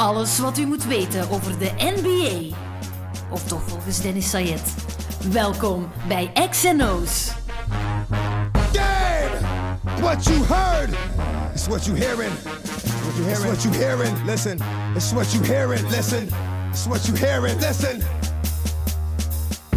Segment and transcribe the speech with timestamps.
[0.00, 2.56] Alles wat u moet weten over de NBA.
[3.30, 4.74] Of toch volgens Dennis Sayed.
[5.32, 7.32] Welkom bij XNO's.
[8.72, 9.46] Game!
[10.00, 10.90] What you heard
[11.54, 12.32] is what you hearing.
[13.02, 13.52] What you hearing?
[13.52, 14.24] It's what you hearing.
[14.26, 14.58] Listen.
[14.94, 15.88] It's what you hearing.
[15.88, 16.28] Listen.
[16.70, 17.60] It's what you hearing.
[17.60, 18.00] Listen.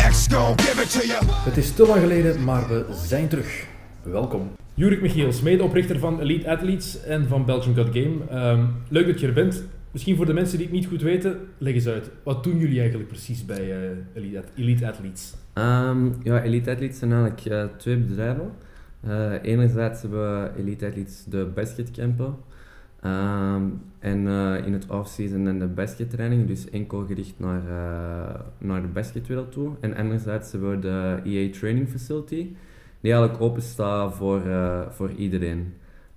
[0.09, 1.25] X gon' give it to you.
[1.25, 3.65] Het is te lang geleden, maar we zijn terug.
[4.01, 4.51] Welkom.
[4.73, 8.15] Jurik Michiels, medeoprichter van Elite Athletes en van Belgium Got Game.
[8.29, 9.63] Ehm, leuk dat je er bent.
[9.93, 12.11] Misschien voor de mensen die het niet goed weten, leg eens uit.
[12.23, 15.33] Wat doen jullie eigenlijk precies bij eh, Elite, Athletes?
[15.53, 18.51] Ehm, ja, Elite Athletes zijn eigenlijk eh, twee bedrijven.
[19.01, 22.35] Eh, enerzijds hebben we Elite Athletes de basketcampen.
[23.01, 23.63] Ehm,
[23.99, 24.27] en
[24.65, 27.63] in het off-season en de baskettraining, dus enkel gericht naar,
[28.57, 29.71] naar de basketwereld toe.
[29.79, 32.47] En anderzijds hebben we de EA Training Facility,
[33.01, 34.41] die eigenlijk open staat voor,
[34.89, 35.73] voor iedereen.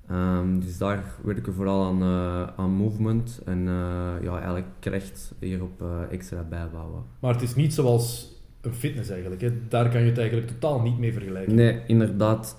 [0.09, 5.35] Ehm, dus daar werken we vooral aan, eh, aan movement en eh, ja, eigenlijk kracht
[5.41, 7.03] hierop eh extra bijbouwen.
[7.21, 9.41] Maar het is niet zoals een fitness eigenlijk.
[9.41, 9.51] Hè?
[9.69, 11.55] Daar kan je het eigenlijk totaal niet mee vergelijken.
[11.55, 12.57] Nee, inderdaad.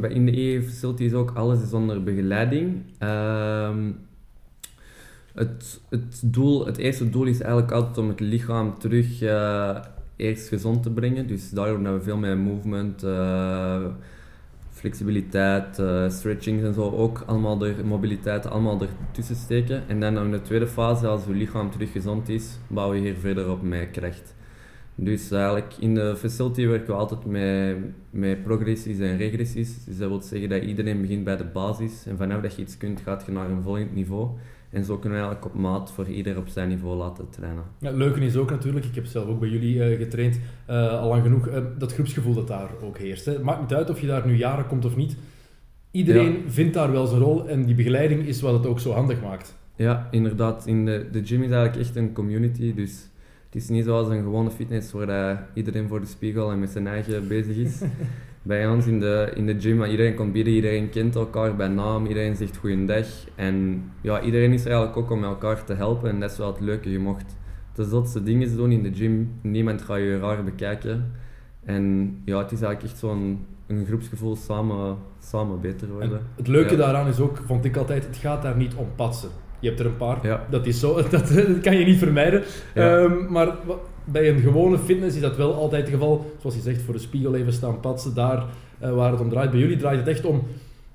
[0.00, 2.82] Bij- in de EE facility is ook alles is onder begeleiding.
[2.98, 3.90] Ehm,
[5.34, 9.20] het, het, doel, het eerste doel is eigenlijk altijd om het lichaam terug
[10.16, 11.26] eerst gezond te brengen.
[11.26, 13.02] Dus daarom hebben we veel meer movement,
[14.78, 19.88] flexibiliteit, eh, stretchings en zo ook allemaal er, mobiliteit, allemaal ertussen steken.
[19.88, 23.16] En dan in de tweede fase, als je lichaam terug gezond is, bouwen we hier
[23.16, 24.34] verder op met kracht.
[24.94, 27.76] Dus eigenlijk in de facility werken we altijd met,
[28.10, 29.84] met progressies en regressies.
[29.84, 32.76] Dus dat wil zeggen dat iedereen begint bij de basis en vanaf dat je iets
[32.76, 34.28] kunt, gaat je naar een volgend niveau.
[34.70, 37.64] En zo kunnen we eigenlijk op maat voor ieder op zijn niveau laten trainen.
[37.78, 41.22] Ja, is ook natuurlijk, ik heb zelf ook bij jullie eh, getraind, eh, al lang
[41.22, 43.24] genoeg, eh, dat groepsgevoel dat daar ook heerst.
[43.24, 43.32] Hè.
[43.32, 45.16] Het maakt niet uit of je daar nu jaren komt of niet.
[45.90, 49.22] Iedereen vindt daar wel zijn rol en die begeleiding is wat het ook zo handig
[49.22, 49.54] maakt.
[49.76, 50.66] Ja, inderdaad.
[50.66, 52.74] In de, de gym is eigenlijk echt een community.
[52.74, 53.08] Dus
[53.44, 56.86] het is niet zoals een gewone fitness waar iedereen voor de spiegel en met zijn
[56.86, 57.80] eigen bezig is.
[58.42, 62.06] Bij ons in de, in de gym, iedereen komt binnen, iedereen kent elkaar bij naam,
[62.06, 63.06] iedereen zegt goeiedag.
[63.34, 66.46] En ja, iedereen is er eigenlijk ook om elkaar te helpen en dat is wel
[66.52, 66.90] het leuke.
[66.90, 67.36] Je mocht
[67.74, 71.12] de zotste dingen doen in de gym, niemand gaat je raar bekijken.
[71.64, 76.20] En ja, het is eigenlijk echt zo'n een groepsgevoel samen, samen beter En worden.
[76.36, 76.76] het leuke Ja.
[76.76, 79.28] daaraan is ook, vond ik altijd, het gaat daar niet om patsen.
[79.60, 80.46] Je hebt er een paar, Ja.
[80.50, 82.42] dat is zo, dat, dat kan je niet vermijden.
[82.74, 82.98] Ja.
[82.98, 83.54] Ehm, maar
[84.12, 86.34] bij een gewone fitness is dat wel altijd het geval.
[86.40, 88.44] Zoals je zegt, voor de spiegel even staan patsen, daar
[88.78, 89.50] eh, waar het om draait.
[89.50, 90.42] Bij jullie draait het echt om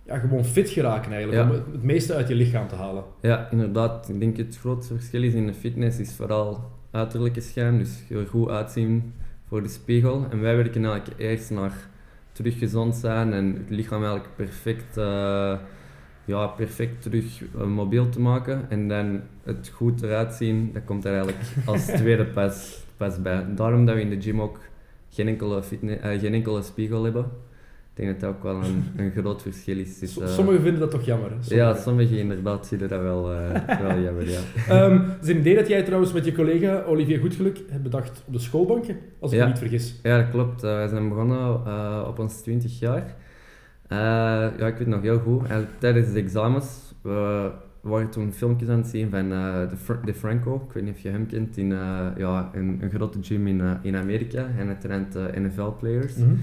[0.06, 1.50] ja, gewoon fit geraken eigenlijk, Ja.
[1.50, 3.04] om het, het meeste uit je lichaam te halen.
[3.22, 4.10] Ja, inderdaad.
[4.10, 8.28] Ik denk het grootste verschil is in de fitness is vooral uiterlijke schijn, dus er
[8.28, 9.14] goed uitzien
[9.48, 10.26] voor de spiegel.
[10.30, 11.74] En wij werken eigenlijk eerst naar
[12.32, 15.54] terug gezond zijn en het lichaam eigenlijk perfect, eh,
[16.26, 18.66] ja, perfect terug eh, mobiel te maken.
[18.70, 23.46] En dan het goed eruit zien, dat komt er eigenlijk als tweede pas, pas bij.
[23.56, 24.60] Daarom dat we in de gym ook
[25.10, 27.26] geen enkele, fitne- eh, geen enkele spiegel hebben.
[27.96, 30.00] Ik denk dat dat ook wel een, een groot verschil is.
[30.00, 31.30] Dus, eh, Sommigen vinden dat toch jammer.
[31.32, 31.56] Hè?
[31.56, 32.18] ja, Sommigen.
[32.18, 34.40] inderdaad vinden dat wel, eh, wel jammer, ja.
[34.70, 38.24] Ehm, het is een idee dat jij trouwens met je collega Olivier Goedgeluk hebt bedacht
[38.28, 39.44] op de schoolbanken, als ik Ja.
[39.44, 40.00] me niet vergis.
[40.04, 40.62] Ja, dat klopt.
[40.62, 43.16] Wij zijn begonnen op ons 20 jaar.
[43.90, 45.42] Ja, ik weet nog heel goed.
[45.78, 47.50] Tijdens de examens, we
[47.84, 50.64] waren toen filmpjes aan het zien van eh de, Fr- de Franco.
[50.68, 53.62] Ik weet niet of je hem kent, in eh, ja, een, een grote gym in,
[53.62, 54.48] eh, in Amerika.
[54.58, 56.16] En traint eh, NFL-players.
[56.16, 56.34] Mhm.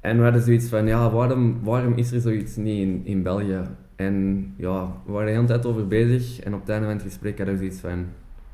[0.00, 3.60] En we hadden zoiets van, ja, waarom, waarom is er zoiets niet in, in België?
[3.96, 6.40] En ja, we waren de hele tijd over bezig.
[6.40, 8.06] En op het einde van het gesprek hadden we zoiets van,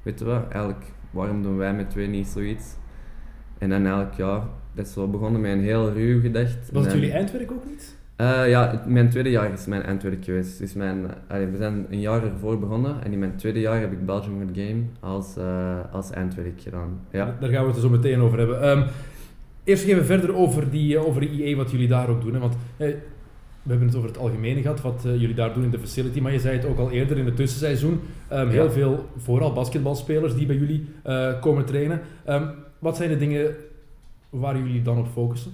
[0.02, 2.76] weet je wat, eigenlijk, waarom doen wij met twee niet zoiets?
[3.58, 6.70] En dan eigenlijk, ja, dat is zo begonnen met een heel ruw gedacht.
[6.72, 7.95] Was het jullie eindwerk ook niet?
[8.16, 10.58] Eh, ja, mijn tweede jaar is mijn eindwerk geweest.
[10.58, 13.04] Dus mijn, we zijn een jaar ervoor begonnen.
[13.04, 17.00] En in mijn tweede jaar heb ik Belgium Good Game als, eh, als eindwerk gedaan.
[17.10, 17.36] Ja.
[17.40, 18.62] Daar gaan we het zo meteen over hebben.
[18.62, 18.82] Ehm,
[19.64, 22.32] eerst even verder over, die, eh, over de IE, wat jullie daar ook doen.
[22.34, 22.38] Hè?
[22.40, 22.96] Want we
[23.66, 26.20] hebben het over het algemene gehad, wat jullie daar doen in de facility.
[26.20, 28.00] Maar je zei het ook al eerder in het tussenseizoen.
[28.28, 28.70] Ehm, heel Ja.
[28.70, 30.86] veel, vooral basketbalspelers die bij jullie
[31.40, 32.00] komen trainen.
[32.24, 32.44] Ehm,
[32.78, 33.54] wat zijn de dingen
[34.30, 35.52] waar jullie dan op focussen?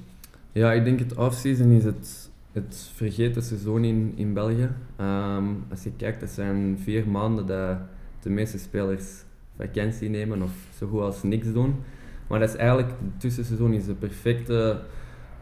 [0.53, 4.71] Ja, ik denk het offseason is het, het vergeten seizoen in, in België.
[4.97, 7.79] Ehm, als je kijkt, dat zijn vier maanden dat
[8.21, 9.25] de meeste spelers
[9.57, 11.75] vakantie nemen of zo goed als niks doen.
[12.27, 14.81] Maar dat is eigenlijk, het tussenseizoen is de perfecte,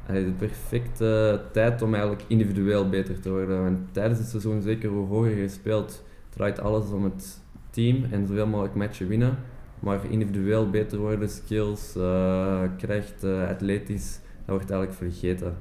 [0.07, 3.62] de perfecte tijd om eigenlijk individueel beter te worden.
[3.62, 7.41] Want tijdens het seizoen, zeker hoe hoger je speelt, draait alles om het
[7.71, 9.39] team en zoveel mogelijk matchen winnen.
[9.81, 15.55] Maar individueel beter worden, skills, eh kracht, eh, atletisch, dat wordt eigenlijk vergeten.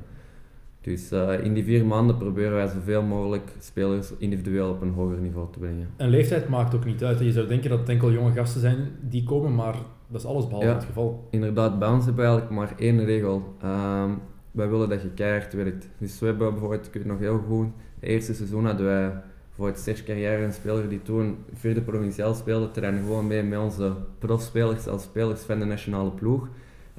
[0.82, 5.18] Dus eh, in die vier maanden proberen wij zoveel mogelijk spelers individueel op een hoger
[5.18, 5.88] niveau te brengen.
[5.96, 7.20] En leeftijd maakt ook niet uit.
[7.20, 9.76] Je zou denken dat het enkel jonge gasten zijn die komen, maar
[10.08, 10.74] dat is alles behalve Ja.
[10.74, 11.28] het geval.
[11.30, 13.56] Inderdaad, bij ons hebben we eigenlijk maar één regel.
[13.62, 14.10] Ehm,
[14.52, 15.90] wij willen dat je keihard werkt.
[15.98, 17.68] Dus we hebben bijvoorbeeld, ik weet nog heel goed,
[18.00, 19.12] het eerste seizoen hadden wij
[19.56, 23.60] voor het Serge Carrière een speler die toen vierde provinciaal speelde, trainen gewoon mee met
[23.60, 26.48] onze profspelers als spelers van de nationale ploeg.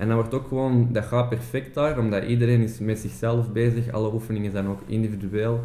[0.01, 3.93] En dat wordt ook gewoon, dat gaat perfect daar, omdat iedereen is met zichzelf bezig,
[3.93, 5.61] alle oefeningen zijn ook individueel.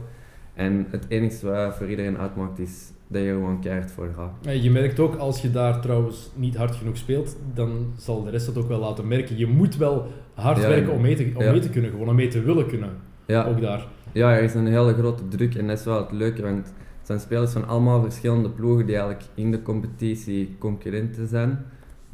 [0.54, 4.46] En het enige wat voor iedereen uitmaakt is dat je er gewoon keihard voor gaat.
[4.46, 8.30] Eh, Je merkt ook, als je daar trouwens niet hard genoeg speelt, dan zal de
[8.30, 9.38] rest dat ook wel laten merken.
[9.38, 11.52] Je moet wel hard Ja, werken om mee, te, om ja.
[11.52, 12.90] mee te kunnen, gewoon om mee te willen kunnen.
[13.26, 13.88] Ja, Ook daar.
[14.12, 16.74] Ja, er is een hele grote druk en dat is wel het leuke, want het
[17.04, 21.66] zijn spelers van allemaal verschillende ploegen die eigenlijk in de competitie concurrenten zijn.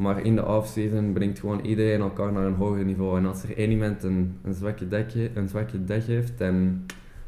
[0.01, 3.17] Maar in de offseason brengt gewoon iedereen elkaar naar een hoger niveau.
[3.17, 6.85] En als er één iemand een, een, zwakke, dag, een zwakke dag heeft, dan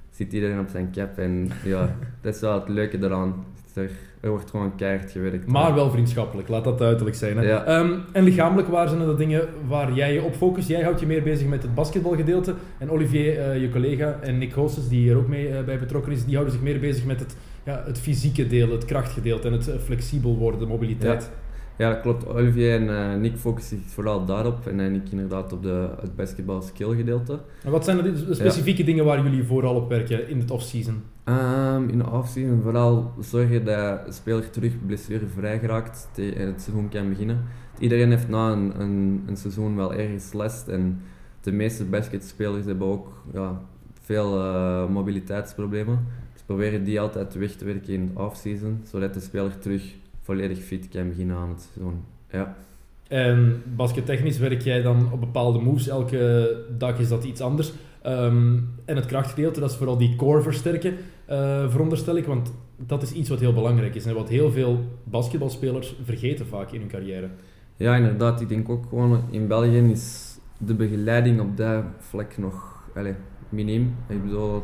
[0.09, 1.17] zit iedereen op zijn cap.
[1.17, 3.45] En ja, dat is wel het leuke eraan.
[3.73, 5.47] Er, er wordt gewoon keihard gewerkt.
[5.47, 7.37] Maar wel vriendschappelijk, laat dat duidelijk zijn.
[7.37, 7.43] Hè?
[7.43, 7.65] Ja.
[7.65, 10.67] Ehm, en lichamelijk, waar zijn de dingen waar jij je op focust?
[10.67, 12.53] Jij houdt je meer bezig met het basketbalgedeelte.
[12.77, 16.11] En Olivier, eh, je collega, en Nick Goossens, die hier ook mee eh, bij betrokken
[16.11, 19.53] is, die houden zich meer bezig met het, ja, het fysieke deel, het krachtgedeelte en
[19.53, 21.23] het eh, flexibel worden, de mobiliteit.
[21.23, 21.42] Ja,
[21.77, 22.27] dat klopt.
[22.27, 24.67] Olivier en eh, Nick focussen zich vooral daarop.
[24.67, 27.39] En eh, ik inderdaad op de, het basketbal skill gedeelte.
[27.63, 31.03] En wat zijn de specifieke dingen waar jullie vooral op werken in het off-season?
[31.23, 36.89] Ehm, in de offseason vooral zorgen dat de speler terug blessurevrij geraakt en het seizoen
[36.89, 37.43] kan beginnen.
[37.79, 41.01] Iedereen heeft na een, een, een seizoen wel ergens last en
[41.41, 43.61] de meeste basketspelers hebben ook ja,
[44.01, 46.07] veel eh, mobiliteitsproblemen.
[46.33, 50.59] Dus proberen die altijd weg te werken in de offseason, zodat de speler terug volledig
[50.59, 52.03] fit kan beginnen aan het seizoen.
[52.31, 52.55] Ja.
[53.07, 55.87] En baskettechnisch werk jij dan op bepaalde moves.
[55.87, 57.73] Elke dag is dat iets anders.
[58.01, 62.25] Ehm, en het krachtgedeelte, dat is vooral die core versterken, eh, veronderstel ik.
[62.25, 64.05] Want dat is iets wat heel belangrijk is.
[64.05, 67.29] En wat heel veel basketbalspelers vergeten vaak in hun carrière.
[67.75, 68.41] Ja, inderdaad.
[68.41, 73.15] Ik denk ook gewoon in België is de begeleiding op dat vlak nog allez,
[73.49, 73.95] miniem.
[74.07, 74.63] Ik bedoel,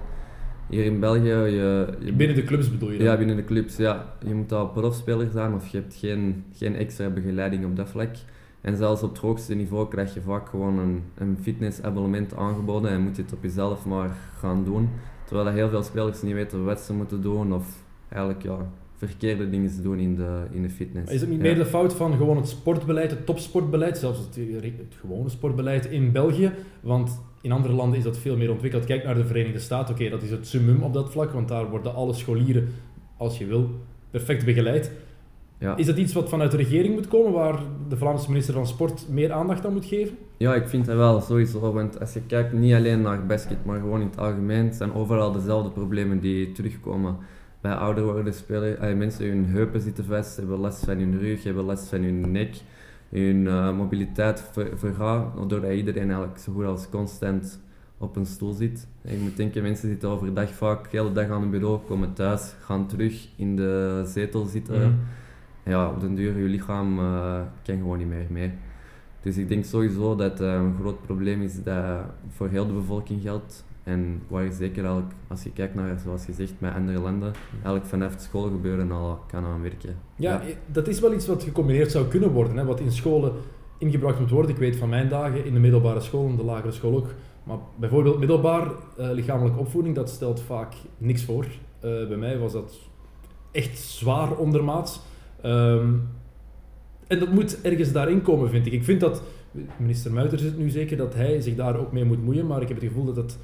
[0.69, 3.07] hier in België, je, je Binnen de clubs bedoel je dan?
[3.07, 4.13] Ja, binnen de clubs, ja.
[4.27, 8.15] Je moet al profspeler zijn of je hebt geen, geen extra begeleiding op dat vlak.
[8.61, 13.01] En zelfs op het hoogste niveau krijg je vaak gewoon een, een fitnessabonnement aangeboden en
[13.01, 14.89] moet je het op jezelf maar gaan doen.
[15.25, 18.57] Terwijl dat heel veel spelers niet weten wat ze moeten doen of eigenlijk ja,
[18.97, 21.11] verkeerde dingen doen in de, in de fitness.
[21.13, 21.43] Is het niet Ja.
[21.43, 26.11] meer de fout van gewoon het sportbeleid, het topsportbeleid, zelfs het, het gewone sportbeleid in
[26.11, 26.51] België?
[26.81, 28.85] Want in andere landen is dat veel meer ontwikkeld.
[28.85, 31.69] Kijk naar de Verenigde Staten, oké, dat is het summum op dat vlak, want daar
[31.69, 32.67] worden alle scholieren,
[33.17, 33.69] als je wil,
[34.11, 34.91] perfect begeleid.
[35.59, 35.77] Ja.
[35.77, 37.59] Is dat iets wat vanuit de regering moet komen, waar
[37.89, 40.17] de Vlaamse minister van Sport meer aandacht aan moet geven?
[40.37, 41.73] Ja, ik vind dat wel sowieso.
[41.73, 45.31] Want als je kijkt niet alleen naar basket, maar gewoon in het algemeen, zijn overal
[45.31, 47.17] dezelfde problemen die terugkomen.
[47.61, 51.43] Bij ouder worden spelen, eh, mensen hun heupen zitten vast, hebben last van hun rug,
[51.43, 52.55] hebben last van hun nek.
[53.09, 57.59] Hun eh, mobiliteit ver- vergaat, doordat iedereen eigenlijk zo goed als constant
[57.97, 58.87] op een stoel zit.
[59.01, 62.53] Je moet denken, mensen zitten overdag vaak de hele dag aan een bureau, komen thuis,
[62.61, 64.79] gaan terug in de zetel zitten.
[64.79, 64.93] Mhm.
[65.63, 68.51] Ja, op den duur, je lichaam eh, kan gewoon niet meer mee.
[69.21, 73.21] Dus ik denk sowieso dat het een groot probleem is dat voor heel de bevolking
[73.21, 73.65] geldt.
[73.89, 77.85] En waar je zeker eigenlijk, als je kijkt naar, zoals gezegd, met andere landen, eigenlijk
[77.85, 79.95] vanaf het schoolgebeuren al kan aanwerken.
[80.15, 83.33] Ja, dat is wel iets wat gecombineerd zou kunnen worden, hè, wat in scholen
[83.77, 84.51] ingebracht moet worden.
[84.51, 87.13] Ik weet van mijn dagen in de middelbare school en de lagere school ook.
[87.43, 88.67] Maar bijvoorbeeld middelbaar
[88.97, 91.45] eh, lichamelijke opvoeding, dat stelt vaak niks voor.
[91.79, 92.79] Eh, bij mij was dat
[93.51, 94.99] echt zwaar ondermaats.
[95.41, 95.93] Ehm,
[97.07, 98.73] en dat moet ergens daarin komen, vind ik.
[98.73, 99.21] Ik vind dat,
[99.77, 102.47] minister Muiters is het nu zeker, dat hij zich daar ook mee moet moeien.
[102.47, 103.37] Maar ik heb het gevoel dat het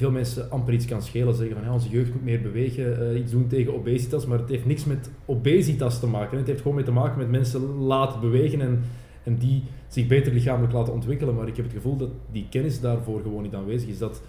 [0.00, 1.34] veel mensen amper iets kan schelen.
[1.34, 4.26] Zeggen van ja, onze jeugd moet meer bewegen, eh, iets doen tegen obesitas.
[4.26, 6.38] Maar het heeft niks met obesitas te maken.
[6.38, 8.82] Het heeft gewoon mee te maken met mensen laten bewegen en,
[9.22, 11.34] en die zich beter lichamelijk laten ontwikkelen.
[11.34, 13.98] Maar ik heb het gevoel dat die kennis daarvoor gewoon niet aanwezig is.
[13.98, 14.22] Dat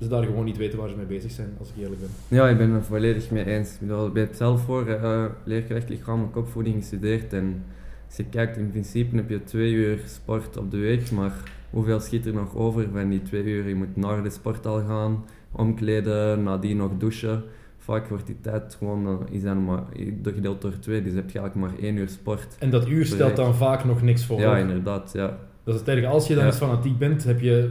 [0.00, 2.38] ze daar gewoon niet weten waar ze mee bezig zijn, als ik eerlijk ben.
[2.38, 3.72] Ja, ik ben het volledig mee eens.
[3.72, 7.32] Ik bedoel, heb zelf voor eh leerkracht lichamelijke opvoeding gestudeerd.
[7.32, 7.62] En
[8.06, 11.10] als je kijkt, in principe heb je twee uur sport op de week.
[11.10, 11.32] Maar
[11.70, 13.68] hoeveel schiet er nog over van die twee uur?
[13.68, 17.42] Je moet naar de sporthal gaan, omkleden, nadien nog douchen.
[17.78, 19.82] Vaak wordt die tijd gewoon, eh, is dan maar
[20.22, 21.02] gedeeld door twee.
[21.02, 22.56] Dus heb je eigenlijk maar één uur sport.
[22.58, 24.40] En dat uur stelt dan vaak nog niks voor.
[24.40, 25.10] Ja, inderdaad.
[25.12, 25.38] Ja.
[25.64, 26.04] Dat is het.
[26.04, 26.48] Als je dan Ja.
[26.50, 27.70] eens fanatiek bent, heb je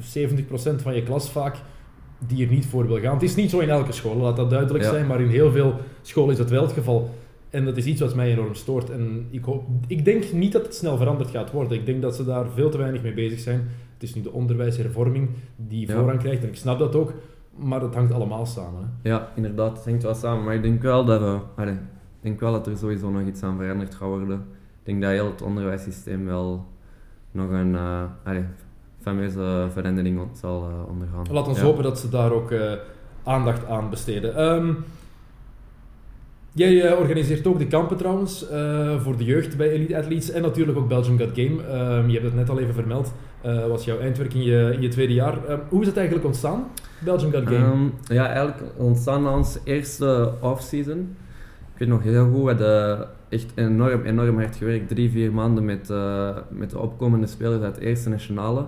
[0.00, 1.56] 70% van je klas vaak
[2.26, 3.14] die er niet voor wil gaan.
[3.14, 4.90] Het is niet zo in elke school, laat dat duidelijk Ja.
[4.90, 7.10] zijn, maar in heel veel scholen is dat wel het geval.
[7.54, 8.90] En dat is iets wat mij enorm stoort.
[8.90, 11.78] En ik, hoop, ik denk niet dat het snel veranderd gaat worden.
[11.78, 13.68] Ik denk dat ze daar veel te weinig mee bezig zijn.
[13.94, 15.94] Het is nu de onderwijshervorming die Ja.
[15.94, 16.42] voorrang krijgt.
[16.42, 17.12] En ik snap dat ook.
[17.56, 18.80] Maar dat hangt allemaal samen.
[19.02, 19.08] Hè.
[19.10, 20.44] Ja, inderdaad, het hangt wel samen.
[20.44, 23.42] Maar ik denk wel dat, we, allee, ik denk wel dat er sowieso nog iets
[23.42, 24.36] aan veranderd gaat worden.
[24.78, 26.66] Ik denk dat heel het onderwijssysteem wel
[27.30, 28.44] nog een eh, allee,
[29.00, 31.26] fameuze verandering zal eh, ondergaan.
[31.30, 31.64] Laat ons Ja.
[31.64, 32.72] hopen dat ze daar ook eh,
[33.22, 34.36] aandacht aan besteden.
[34.36, 34.72] Ehm,
[36.54, 40.42] jij eh, organiseert ook de kampen trouwens eh, voor de jeugd bij Elite Athletes en
[40.42, 41.62] natuurlijk ook Belgium Got Game.
[41.62, 43.12] Ehm, je hebt het net al even vermeld.
[43.40, 45.46] eh was jouw eindwerk in je, in je tweede jaar.
[45.46, 46.64] Ehm, hoe is het eigenlijk ontstaan,
[46.98, 47.64] Belgium Got Game?
[47.64, 51.16] Ehm, ja, eigenlijk ontstaan na eerste off-season.
[51.72, 54.88] Ik weet nog heel goed, we hadden echt enorm, enorm hard gewerkt.
[54.88, 55.88] Drie, vier maanden met,
[56.50, 58.66] met de opkomende spelers uit de eerste nationale.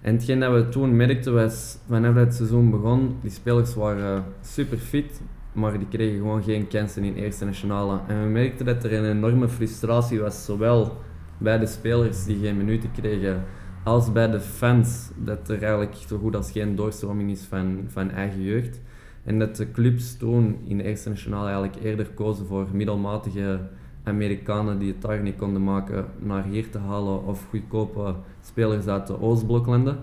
[0.00, 4.78] En hetgeen dat we toen merkten was, dat het seizoen begon, die spelers waren super
[4.78, 5.20] fit,
[5.52, 8.00] maar die kregen gewoon geen kansen in eerste nationale.
[8.06, 10.96] En we merkten dat er een enorme frustratie was, zowel
[11.38, 13.44] bij de spelers die geen minuten kregen,
[13.84, 18.10] als bij de fans, dat er eigenlijk zo goed als geen doorstroming is van, van
[18.10, 18.80] eigen jeugd.
[19.24, 23.60] En dat de clubs toen in de eerste nationale eigenlijk eerder kozen voor middelmatige
[24.02, 29.06] Amerikanen die het daar niet konden maken, naar hier te halen of goedkope spelers uit
[29.06, 29.98] de Oostbloklanden.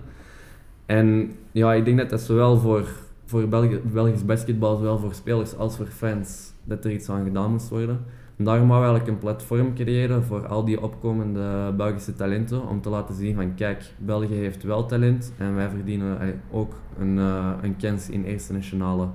[0.86, 2.88] En ja, ik denk dat dat zowel voor,
[3.30, 7.50] voor Belgi- Belgisch basketbal, zowel voor spelers als voor fans, dat er iets aan gedaan
[7.50, 8.04] moest worden.
[8.36, 12.80] En daarom wou we eigenlijk een platform creëren voor al die opkomende Belgische talenten, om
[12.80, 17.18] te laten zien van kijk, België heeft wel talent en wij verdienen eh, ook een,
[17.18, 19.08] eh, een kans in eerste nationale.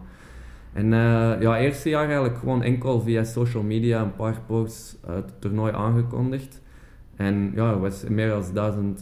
[0.73, 5.41] En eh, ja, eerste jaar eigenlijk gewoon enkel via social media een paar posts het
[5.41, 6.61] toernooi aangekondigd.
[7.15, 8.99] En ja, er was meer dan duizend,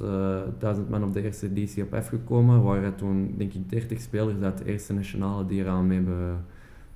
[0.59, 2.55] duizend man op de eerste editie op afgekomen.
[2.55, 6.45] Er waren toen denk ik 30 spelers uit de eerste nationale die eraan mee hebben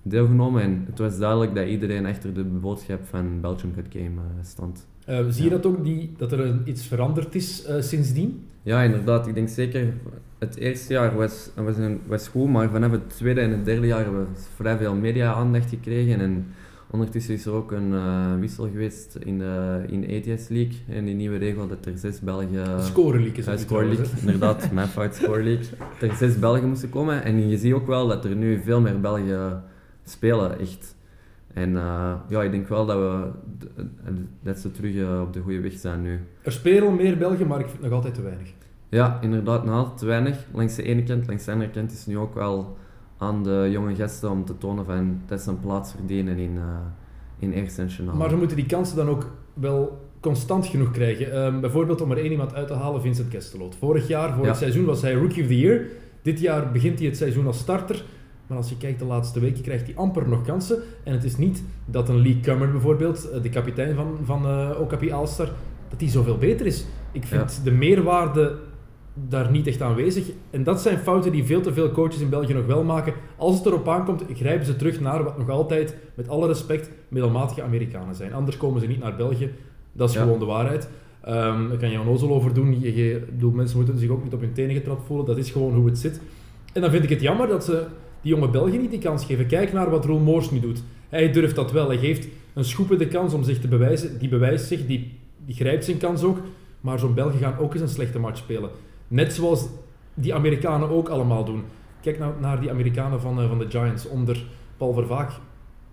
[0.01, 0.62] deelgenomen.
[0.62, 4.88] En het was duidelijk dat iedereen achter de boodschap van Belgium Cut Game eh, stond.
[5.05, 5.55] Eh, zie je ja.
[5.55, 8.45] dat ook, die, dat er een- iets veranderd is sindsdien?
[8.63, 9.27] Ja, inderdaad.
[9.27, 9.93] Ik denk zeker,
[10.38, 13.88] het eerste jaar was, was, een, was goed, maar vanaf het tweede en het derde
[13.88, 16.19] jaar hebben we vrij veel media-aandacht gekregen.
[16.19, 16.45] En
[16.91, 20.75] ondertussen is er ook een eh, wissel geweest in de, in ETS League.
[20.89, 22.84] En die nieuwe regel dat er zes Belgen...
[22.84, 25.65] Score League is nu Score League, inderdaad, mijn fout, Score League.
[26.00, 27.24] Dat er zes Belgen moesten komen.
[27.24, 29.63] En je ziet ook wel dat er nu veel meer Belgen
[30.03, 30.96] spelen, echt.
[31.58, 33.32] En eh, ja, ik denk wel dat, we,
[34.44, 36.20] dat ze terug eh, op de goede weg zijn nu.
[36.41, 38.53] Er spelen meer Belgen, maar ik vind het nog altijd te weinig.
[38.89, 40.46] Ja, inderdaad, nog altijd te weinig.
[40.53, 42.77] Langs de ene kant, langs de andere kant is het nu ook wel
[43.17, 46.63] aan de jonge gasten om te tonen van dat ze een plaats verdienen in, eh
[47.39, 48.15] in eerste nationaal.
[48.15, 51.31] Maar ze moeten die kansen dan ook wel constant genoeg krijgen.
[51.31, 53.75] Ehm, bijvoorbeeld om er één iemand uit te halen, Vincent Kesteloot.
[53.75, 54.53] Vorig jaar, vorig Ja.
[54.53, 55.81] seizoen, was hij Rookie of the Year.
[56.21, 58.03] Dit jaar begint hij het seizoen als starter.
[58.47, 60.77] Maar als je kijkt de laatste weken, krijgt hij amper nog kansen.
[61.03, 64.69] En het is niet dat een Lee Cummer bijvoorbeeld, eh, de kapitein van, van eh
[64.79, 65.50] Okapi Alstar,
[65.89, 66.86] dat hij zoveel beter is.
[67.12, 68.55] Ik vind de meerwaarde
[69.29, 70.25] daar niet echt aanwezig.
[70.50, 73.13] En dat zijn fouten die veel te veel coaches in België nog wel maken.
[73.36, 77.62] Als het erop aankomt, grijpen ze terug naar wat nog altijd, met alle respect, middelmatige
[77.63, 78.33] Amerikanen zijn.
[78.33, 79.51] Anders komen ze niet naar België.
[79.91, 80.21] Dat is Ja.
[80.21, 80.89] gewoon de waarheid.
[81.21, 82.79] Ehm daar kan je onnozel over doen.
[82.79, 85.25] Je, bedoel, mensen moeten zich ook niet op hun tenen getrapt voelen.
[85.25, 86.21] Dat is gewoon hoe het zit.
[86.74, 87.86] En dan vind ik het jammer dat ze
[88.21, 89.47] die jonge Belgen niet die kans geven.
[89.47, 90.83] Kijk naar wat Roel Moors nu doet.
[91.09, 91.88] Hij durft dat wel.
[91.88, 94.19] Hij geeft een schoepen de kans om zich te bewijzen.
[94.19, 95.13] Die bewijst zich, die,
[95.45, 96.38] die grijpt zijn kans ook.
[96.81, 98.69] Maar zo'n Belgen gaan ook eens een slechte match spelen.
[99.07, 99.67] Net zoals
[100.13, 101.63] die Amerikanen ook allemaal doen.
[102.01, 104.45] Kijk nou naar die Amerikanen van, eh, van de Giants onder
[104.77, 105.31] Paul Vervaak.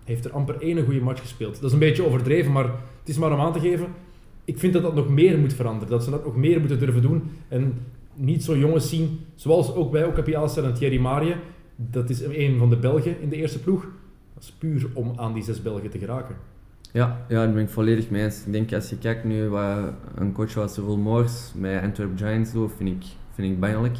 [0.03, 1.55] Heeft er amper één goede match gespeeld.
[1.55, 2.63] Dat is een beetje overdreven, maar
[2.99, 3.87] het is maar om aan te geven.
[4.45, 5.89] Ik vind dat dat nog meer moet veranderen.
[5.89, 7.23] Dat ze dat nog meer moeten durven doen.
[7.47, 7.73] En
[8.13, 11.35] niet zo jongens zien, zoals ook bij Alstar en Thierry Marie.
[11.75, 13.87] Dat is een van de Belgen in de eerste ploeg.
[14.33, 16.35] Dat is puur om aan die zes Belgen te geraken.
[16.95, 18.45] Ja, ja, daar ben ik volledig mee eens.
[18.45, 22.51] Ik denk als je kijkt nu wat een coach als Roel Moors met Antwerp Giants
[22.51, 23.91] doet, vind ik, vind ik.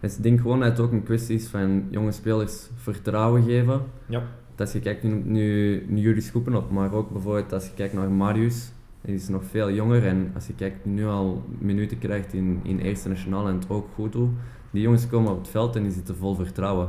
[0.00, 3.82] Dus ik denk gewoon dat het ook een kwestie is van jonge spelers vertrouwen geven.
[4.06, 4.22] Ja.
[4.54, 7.74] Dat als je kijkt nu, nu, nu jullie schoepen op, maar ook bijvoorbeeld als je
[7.74, 11.98] kijkt naar Marius, die is nog veel jonger en als je kijkt nu al minuten
[11.98, 14.30] krijgt in, in eerste nationaal en het ook goed doet,
[14.70, 16.88] die jongens komen op het veld en die zitten vol vertrouwen.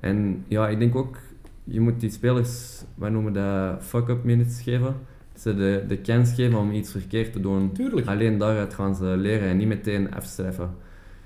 [0.00, 1.16] En ja, ik denk ook,
[1.64, 4.94] je moet die spelers, wij noemen dat fuck-up minutes geven.
[5.36, 7.72] Ze de, de kans geven om iets verkeerd te doen.
[7.72, 8.06] Tuurlijk.
[8.06, 10.70] Alleen daaruit gaan ze leren en niet meteen afstreffen.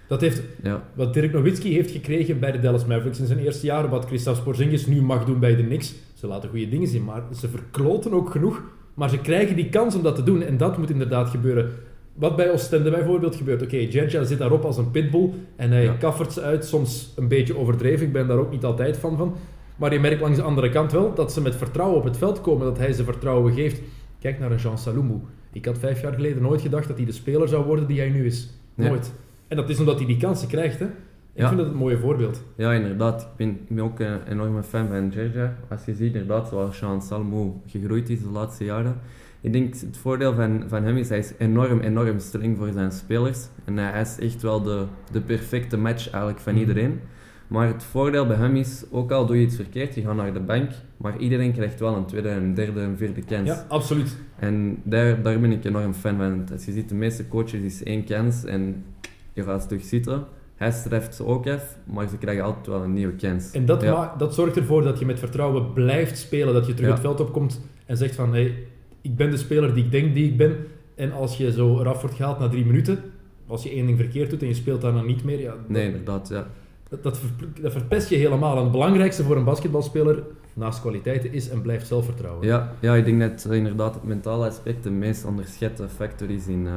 [0.08, 3.66] Dat heeft Ja, wat Dirk Nowitzki heeft gekregen bij de Dallas Mavericks in zijn eerste
[3.66, 5.94] jaar, wat Christophe Porzingis nu mag doen bij de Knicks.
[6.14, 8.62] Ze laten goede dingen zien, maar ze verkloten ook genoeg.
[8.94, 11.70] Maar ze krijgen die kans om dat te doen en dat moet inderdaad gebeuren.
[12.14, 13.62] Wat bij Oostende bijvoorbeeld gebeurt.
[13.62, 15.92] Oké, Jerja zit daarop als een pitbull en hij Ja.
[15.92, 18.06] kaffert ze uit, soms een beetje overdreven.
[18.06, 19.34] Ik ben daar ook niet altijd van van.
[19.76, 22.40] Maar je merkt langs de andere kant wel dat ze met vertrouwen op het veld
[22.40, 23.80] komen, dat hij ze vertrouwen geeft.
[24.20, 25.20] Kijk naar een Jean Salomou.
[25.52, 28.08] Ik had vijf jaar geleden nooit gedacht dat hij de speler zou worden die hij
[28.10, 28.50] nu is.
[28.74, 29.12] Nooit.
[29.48, 30.78] En dat is omdat hij die kansen krijgt.
[30.78, 30.84] Hè.
[30.86, 31.48] Ik Ja.
[31.48, 32.44] vind dat een mooie voorbeeld.
[32.56, 33.22] Ja, inderdaad.
[33.22, 35.56] Ik ben, ik ben ook een enorme fan van Gerja.
[35.70, 38.96] Als je ziet inderdaad zoals Jean Salmo gegroeid is de laatste jaren.
[39.40, 42.92] Ik denk het voordeel van, van hem is hij is enorm, enorm streng voor zijn
[42.92, 43.48] spelers.
[43.64, 46.60] En hij is echt wel de, de perfecte match eigenlijk van Mhm.
[46.62, 47.00] iedereen.
[47.48, 50.32] Maar het voordeel bij hem is, ook al doe je iets verkeerd, je gaat naar
[50.32, 53.48] de bank, maar iedereen krijgt wel een tweede, een derde, een vierde kans.
[53.48, 54.16] Ja, absoluut.
[54.38, 56.46] En daar, daar ben ik enorm fan van.
[56.52, 58.84] Als je ziet, de meeste coaches is één kans en
[59.32, 60.24] je gaat terug zitten.
[60.56, 63.50] Hij streft ze ook af, maar ze krijgen altijd wel een nieuwe kans.
[63.50, 64.14] En dat, Ja.
[64.18, 66.54] dat zorgt ervoor dat je met vertrouwen blijft spelen.
[66.54, 66.94] Dat je terug Ja.
[66.94, 68.32] het veld opkomt en zegt van...
[68.32, 68.54] Hey,
[69.00, 70.56] ik ben de speler die ik denk die ik ben.
[70.94, 72.98] En als je zo eraf wordt gehaald na drie minuten...
[73.46, 75.40] Als je één ding verkeerd doet en je speelt daarna niet meer...
[75.40, 76.46] Ja, Nee, inderdaad, ja.
[76.88, 78.56] Dat, dat, ver- dat verpest je helemaal.
[78.56, 82.46] En het belangrijkste voor een basketbalspeler, naast kwaliteiten, is en blijft zelfvertrouwen.
[82.46, 86.46] Ja, ja, ik denk dat eh, inderdaad het mentale aspect de meest onderschatte factor is
[86.46, 86.72] in, eh,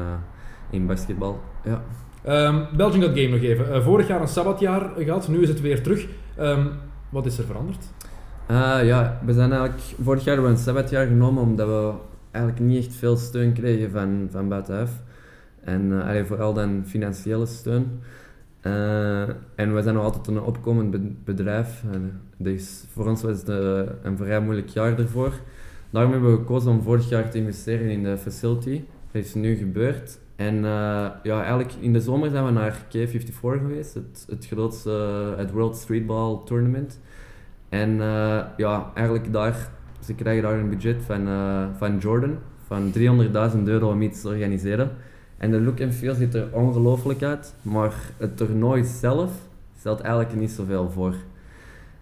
[0.70, 1.40] in basketbal.
[1.64, 1.84] Ja.
[2.24, 3.74] Ehm, Belgian Got Game nog even.
[3.74, 6.08] Eh, vorig jaar een sabbatjaar gehad, nu is het weer terug.
[6.36, 6.66] Ehm,
[7.10, 7.86] wat is er veranderd?
[8.84, 9.82] Ja, we zijn eigenlijk...
[10.04, 11.92] Vorig jaar hebben we een sabbatjaar genomen omdat we
[12.32, 14.90] eigenlijk niet echt veel steun kregen van, van buitenaf.
[15.64, 18.02] En allee, vooral dan financiële steun.
[18.62, 19.22] Eh,
[19.56, 21.84] en we zijn nog altijd een opkomend be- bedrijf.
[21.92, 25.34] En dus voor ons was het eh, een vrij moeilijk jaar ervoor.
[25.90, 28.82] Daarom hebben we gekozen om vorig jaar te investeren in de facility.
[29.12, 30.20] Dat is nu gebeurd.
[30.36, 33.94] En eh, ja, eigenlijk in de zomer zijn we naar K54 geweest,
[34.28, 34.90] het, grootste,
[35.38, 37.00] het World Streetball Tournament.
[37.70, 42.38] En eh, ja, eigenlijk daar, ze krijgen daar een budget van, eh, van Jordan
[42.70, 44.92] van 300.000 euro om iets te organiseren.
[45.40, 49.32] En de look en feel ziet er ongelooflijk uit, maar het toernooi zelf
[49.78, 51.16] stelt eigenlijk niet zoveel voor.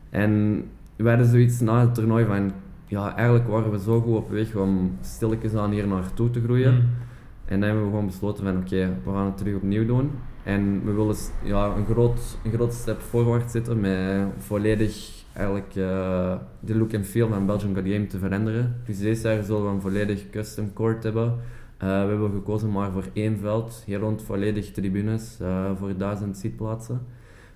[0.09, 0.63] En
[0.95, 2.51] wij hadden zoiets na het toernooi van,
[2.85, 6.73] ja, eigenlijk waren we zo goed op weg om stilletjes aan hier naartoe te groeien.
[6.73, 6.89] Mm.
[7.45, 10.11] En dan hebben we gewoon besloten van oké, we gaan het terug opnieuw doen.
[10.43, 16.35] En we willen ja, een, groot, een groot stap voorwaarts zetten met volledig eigenlijk eh,
[16.59, 18.75] de look en feel van Belgian God Game te veranderen.
[18.85, 21.39] Dus deze jaar zullen we een volledig custom court hebben.
[21.77, 26.37] Eh, we hebben gekozen maar voor één veld, hier rond volledig tribunes eh, voor duizend
[26.37, 27.01] zitplaatsen.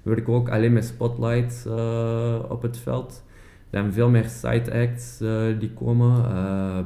[0.02, 3.24] We werken ook alleen met spotlights eh, op het veld.
[3.72, 5.18] Zijn veel meer side acts
[5.60, 6.24] die komen.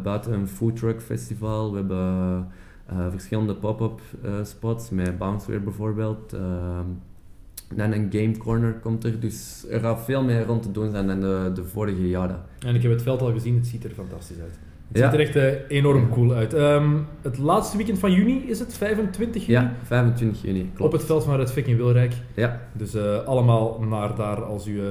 [0.04, 1.72] buiten een food truck festival.
[1.72, 2.48] We hebben
[3.12, 4.02] verschillende pop-up
[4.44, 6.30] spots met Bounceware bijvoorbeeld.
[7.76, 9.20] Dan een game corner komt er.
[9.20, 11.20] Dus er gaat veel meer rond te doen zijn dan
[11.54, 12.42] de vorige jaren.
[12.60, 14.60] En ik heb het veld al gezien, het ziet er fantastisch uit.
[14.92, 16.54] Het ziet er echt eh, enorm cool uit.
[16.54, 16.90] Ehm,
[17.22, 19.60] het laatste weekend van juni is het, 25 juni?
[19.60, 20.94] Ja, 25 juni, Op klopt.
[20.94, 22.14] het veld van Red in Wilrijk.
[22.36, 24.86] Ja, Dus eh, allemaal naar daar als u eh,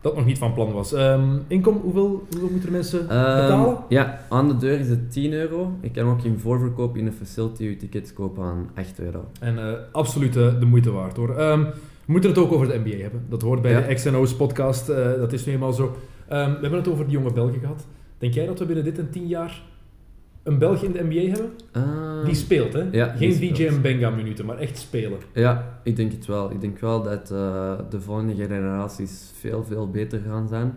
[0.00, 0.92] dat nog niet van plan was.
[0.92, 3.76] Ehm, inkom, hoeveel, hoeveel moeten mensen Ehm, betalen?
[3.88, 5.72] ja, aan de deur is het 10 euro.
[5.80, 9.24] Ik kan ook in voorverkoop in de facility uw tickets kopen aan 8 euro.
[9.40, 9.58] En
[9.92, 11.36] absoluut de moeite waard hoor.
[11.36, 11.60] Ehm,
[12.04, 13.22] we moeten het ook over de NBA hebben.
[13.28, 13.80] Dat hoort bij Ja.
[13.80, 14.86] de XNO's podcast.
[15.18, 15.96] dat is nu eenmaal zo.
[16.28, 17.86] We hebben het over de jonge Belgen gehad.
[18.22, 19.62] Denk jij dat we binnen dit en tien jaar
[20.42, 21.50] een Belg in de NBA hebben?
[21.72, 22.82] Ehm, Die speelt, hè?
[22.92, 25.18] ja, Geen DJ en Benga minuten, maar echt spelen.
[25.34, 26.50] Ja, ik denk het wel.
[26.50, 30.74] Ik denk wel dat eh, de volgende generaties veel, veel beter gaan zijn.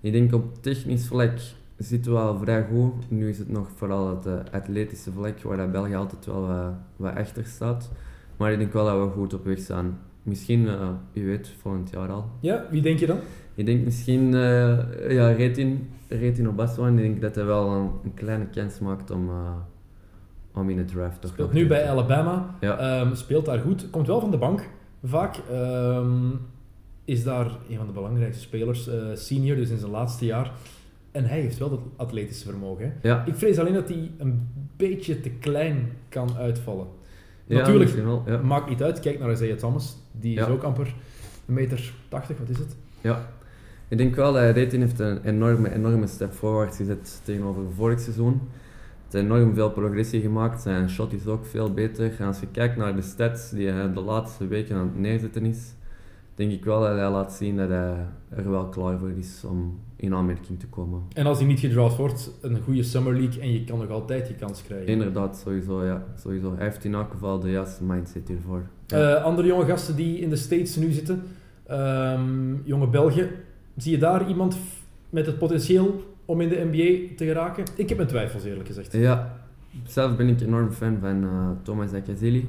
[0.00, 1.38] Ik denk op technisch vlak
[1.76, 3.10] zitten we al vrij goed.
[3.10, 6.72] Nu is het nog vooral het eh, atletische vlak, waar dat België altijd wel wat,
[6.96, 7.90] wat achter staat.
[8.36, 9.98] Maar ik denk wel dat we goed op weg zijn.
[10.22, 12.30] Misschien, eh wie weet, volgend jaar al.
[12.40, 13.18] Ja, wie denk je dan?
[13.54, 18.14] Ik denk misschien, eh ja, Retin, Retin Obaswan, ik denk dat hij wel een, een
[18.14, 19.52] kleine kans maakt om, eh,
[20.54, 22.54] om in de draft toch Speelt nu bij Alabama.
[22.60, 22.78] Ja.
[22.78, 23.90] Ehm, speelt daar goed.
[23.90, 24.68] Komt wel van de bank,
[25.04, 25.36] vaak.
[25.50, 26.30] Ehm,
[27.04, 28.88] is daar een van de belangrijkste spelers.
[28.88, 30.52] eh, senior, dus in zijn laatste jaar.
[31.12, 32.94] En hij heeft wel dat atletische vermogen.
[33.02, 36.86] Ja, Ik vrees alleen dat hij een beetje te klein kan uitvallen.
[37.46, 38.24] ja, Natuurlijk, wel.
[38.42, 39.00] Maakt niet uit.
[39.00, 39.96] Kijk naar Isaiah Thomas.
[40.12, 40.94] Die is ook amper
[41.46, 42.76] een meter 80, wat is het?
[43.00, 43.28] Ja,
[43.88, 48.40] ik denk wel dat Retin heeft een enorme, enorme stap voorwaarts gezet tegenover vorig seizoen.
[49.10, 52.12] Hij heeft enorm veel progressie gemaakt, zijn shot is ook veel beter.
[52.18, 55.44] En als je kijkt naar de stats die hij de laatste weken aan het neerzetten
[55.44, 55.74] is,
[56.34, 59.80] denk ik wel dat hij laat zien dat hij er wel klaar voor is om
[59.96, 61.02] in aanmerking te komen.
[61.14, 64.26] En als hij niet gedraft wordt, een goede Summer League en je kan nog altijd
[64.26, 64.86] die kans krijgen.
[64.86, 66.04] Inderdaad, sowieso, ja.
[66.22, 66.54] Sowieso.
[66.56, 68.62] Hij heeft in elk geval de juiste mindset hiervoor.
[68.86, 69.16] Ja.
[69.16, 71.22] Eh, andere jonge gasten die in de States nu zitten,
[71.66, 73.30] ehm, jonge Belgen,
[73.78, 74.56] zie je daar iemand
[75.10, 77.64] met het potentieel om in de NBA te geraken?
[77.76, 78.92] Ik heb mijn twijfels eerlijk gezegd.
[78.92, 79.36] Ja,
[79.86, 82.48] zelf ben ik enorm fan van eh, Thomas Akazili.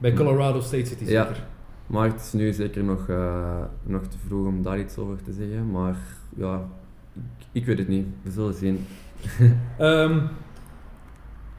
[0.00, 1.26] Bij Colorado State City Ja.
[1.26, 1.42] zeker.
[1.86, 5.32] Maar het is nu zeker nog, eh, nog te vroeg om daar iets over te
[5.32, 5.70] zeggen.
[5.70, 5.96] Maar
[6.36, 6.68] ja,
[7.14, 8.06] ik, ik weet het niet.
[8.22, 8.84] We zullen zien.
[9.78, 10.20] Ehm,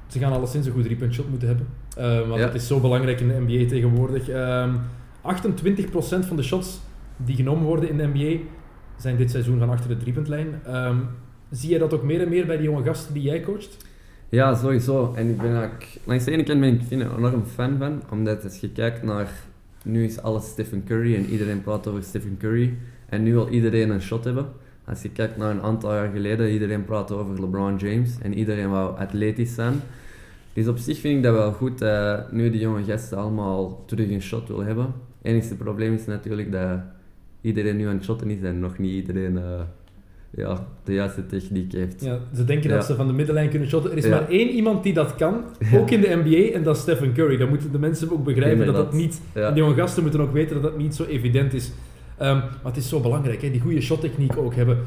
[0.08, 1.67] ze gaan alleszins een goed drie-punt shot moeten hebben.
[1.97, 2.45] Eh, want Ja.
[2.45, 4.29] het is zo belangrijk in de NBA tegenwoordig.
[4.29, 4.75] Ehm
[5.21, 6.79] 28% van de shots
[7.17, 8.41] die genomen worden in de NBA
[9.01, 10.47] zijn dit seizoen van achter de driepuntlijn.
[10.65, 10.97] Ehm
[11.51, 13.77] zie je dat ook meer en meer bij de jonge gasten die jij coacht?
[14.29, 15.13] Ja, sowieso.
[15.15, 18.43] En ik ben eigenlijk, langs de ene kant ben ik er enorm fan van, omdat
[18.43, 19.31] als je kijkt naar,
[19.83, 22.73] nu is alles Stephen Curry en iedereen praat over Stephen Curry.
[23.09, 24.45] En nu wil iedereen een shot hebben.
[24.85, 28.69] Als je kijkt naar een aantal jaar geleden, iedereen praat over LeBron James en iedereen
[28.69, 29.73] wou atletisch zijn.
[30.53, 34.09] Dus op zich vind ik dat wel goed dat nu die jonge gasten allemaal terug
[34.09, 34.85] een shot willen hebben.
[34.85, 36.79] Het enige probleem is natuurlijk dat
[37.41, 39.43] iedereen nu aan het shotten is en nog niet iedereen eh,
[40.30, 42.04] ja, de juiste techniek heeft.
[42.04, 43.91] Ja, ze denken dat ze van de middenlijn kunnen shotten.
[43.91, 44.10] Er is Ja.
[44.10, 45.43] maar één iemand die dat kan,
[45.80, 47.38] ook in de NBA, en dat is Stephen Curry.
[47.38, 49.21] Dat moeten de mensen ook begrijpen dat dat niet...
[49.34, 51.71] De jonge gasten moeten ook weten dat dat niet zo evident is.
[52.17, 54.78] Ehm, maar het is zo belangrijk, hè, die goede shottechniek ook hebben.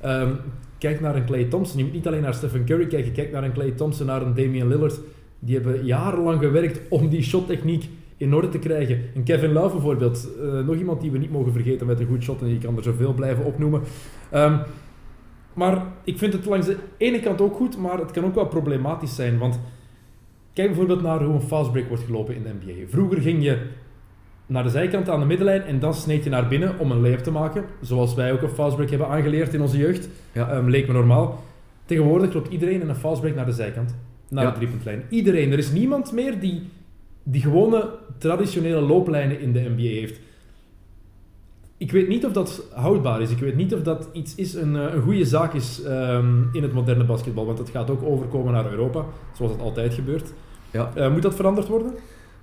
[0.00, 0.30] Ehm,
[0.78, 1.78] kijk naar een Clay Thompson.
[1.78, 3.12] Je moet niet alleen naar Stephen Curry kijken.
[3.12, 5.00] Kijk naar een Clay Thompson, naar een Damian Lillard.
[5.38, 7.88] Die hebben jarenlang gewerkt om die shottechniek
[8.22, 9.00] in orde te krijgen.
[9.14, 10.28] En Kevin Love bijvoorbeeld.
[10.42, 12.40] eh, nog iemand die we niet mogen vergeten met een goed shot.
[12.42, 13.80] En je kan er zoveel blijven opnoemen.
[14.30, 14.58] Ehm,
[15.54, 18.46] maar ik vind het langs de ene kant ook goed, maar het kan ook wel
[18.46, 19.38] problematisch zijn.
[19.38, 19.60] Want
[20.52, 22.88] kijk bijvoorbeeld naar hoe een fastbreak wordt gelopen in de NBA.
[22.88, 23.58] Vroeger ging je
[24.46, 27.18] naar de zijkant aan de middenlijn en dan sneed je naar binnen om een layup
[27.18, 27.64] te maken.
[27.80, 30.08] Zoals wij ook een fastbreak hebben aangeleerd in onze jeugd.
[30.32, 30.48] Ja.
[30.50, 31.42] Ehm, leek me normaal.
[31.84, 33.96] Tegenwoordig loopt iedereen in een fastbreak naar de zijkant.
[34.28, 34.50] Naar Ja.
[34.50, 35.02] de driepuntlijn.
[35.08, 35.52] Iedereen.
[35.52, 36.62] Er is niemand meer die
[37.22, 40.20] die gewone traditionele looplijnen in de NBA heeft.
[41.76, 43.30] Ik weet niet of dat houdbaar is.
[43.30, 46.62] Ik weet niet of dat iets is, een, eh, een goede zaak is ehm, in
[46.62, 47.46] het moderne basketbal.
[47.46, 50.32] Want het gaat ook overkomen naar Europa, zoals het altijd gebeurt.
[50.70, 50.92] Ja.
[50.94, 51.92] Eh, moet dat veranderd worden?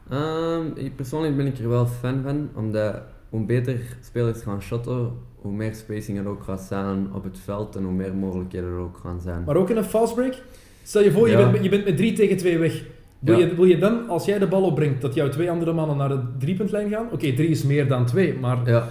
[0.09, 5.11] Ehm, ik persoonlijk ben ik er wel fan van, omdat hoe beter spelers gaan shotten,
[5.35, 8.77] hoe meer spacing er ook gaat zijn op het veld en hoe meer mogelijkheden er
[8.77, 9.43] ook gaan zijn.
[9.43, 10.41] Maar ook in een fastbreak?
[10.83, 12.83] Stel je voor, je, bent, je bent met 3 tegen 2 weg.
[13.19, 13.45] Wil, Ja.
[13.45, 16.09] je, wil je dan, als jij de bal opbrengt, dat jouw twee andere mannen naar
[16.09, 17.05] de driepuntlijn gaan?
[17.11, 18.87] Oké, 3 is meer dan 2, maar Ja,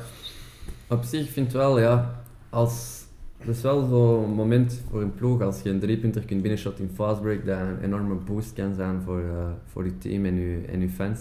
[0.88, 3.04] op zich vind ik wel, ja, als,
[3.38, 6.90] het is wel zo'n moment voor een ploeg als je een driepunter kunt binnenshotten in
[6.94, 10.80] fastbreak, dat een enorme boost kan zijn voor, eh, voor je team en je, en
[10.80, 11.20] je fans.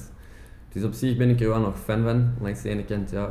[0.74, 2.30] Dus op zich ben ik er wel nog fan van.
[2.42, 3.22] Langs de ene kant, ja,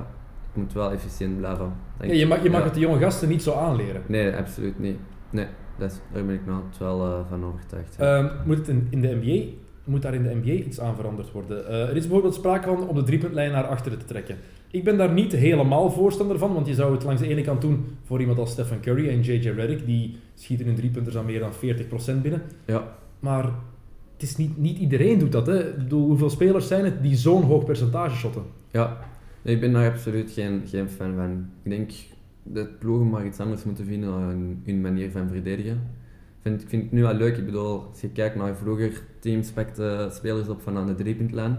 [0.52, 1.72] het moet wel efficiënt blijven.
[2.00, 2.64] ja, je mag, je mag Ja.
[2.64, 4.02] het de jonge gasten niet zo aanleren.
[4.06, 4.96] Nee, absoluut niet.
[5.30, 5.46] Nee,
[5.78, 7.96] dat is, daar ben ik altijd wel eh, van overtuigd.
[7.98, 9.44] Ehm, moet het in, in de NBA,
[9.86, 11.68] moet daar in de NBA iets aan veranderd worden?
[11.68, 14.36] Eh, er is bijvoorbeeld sprake van om de driepuntlijn naar achteren te trekken.
[14.70, 17.60] Ik ben daar niet helemaal voorstander van, want je zou het langs de ene kant
[17.60, 21.40] doen voor iemand als Stephen Curry en JJ Redick, die schieten hun driepunters aan meer
[21.40, 22.42] dan 40% binnen.
[22.64, 23.44] Ja, Maar
[24.12, 25.46] het is niet, niet iedereen doet dat.
[25.46, 25.68] Hè.
[25.68, 28.42] Ik bedoel, hoeveel spelers zijn het die zo'n hoog percentage shotten?
[28.70, 28.96] ja.
[29.42, 31.48] Nee, ik ben daar absoluut geen, geen fan van.
[31.62, 31.90] Ik denk
[32.42, 35.80] dat ploegen maar iets anders moeten vinden aan hun manier van verdedigen.
[36.46, 37.36] Vind, ik vind het nu wel leuk.
[37.36, 41.56] Ik bedoel, als je kijkt naar vroeger, teams pakten spelers op van aan de driepuntlijn.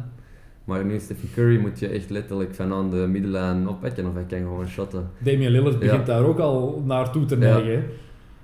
[0.63, 4.23] Maar nu Stephen Curry moet je echt letterlijk van aan de middenlijn oppakken of hij
[4.23, 5.09] kan gewoon shotten.
[5.17, 6.13] Damian Lillard begint Ja.
[6.13, 7.83] daar ook al naartoe te neigen.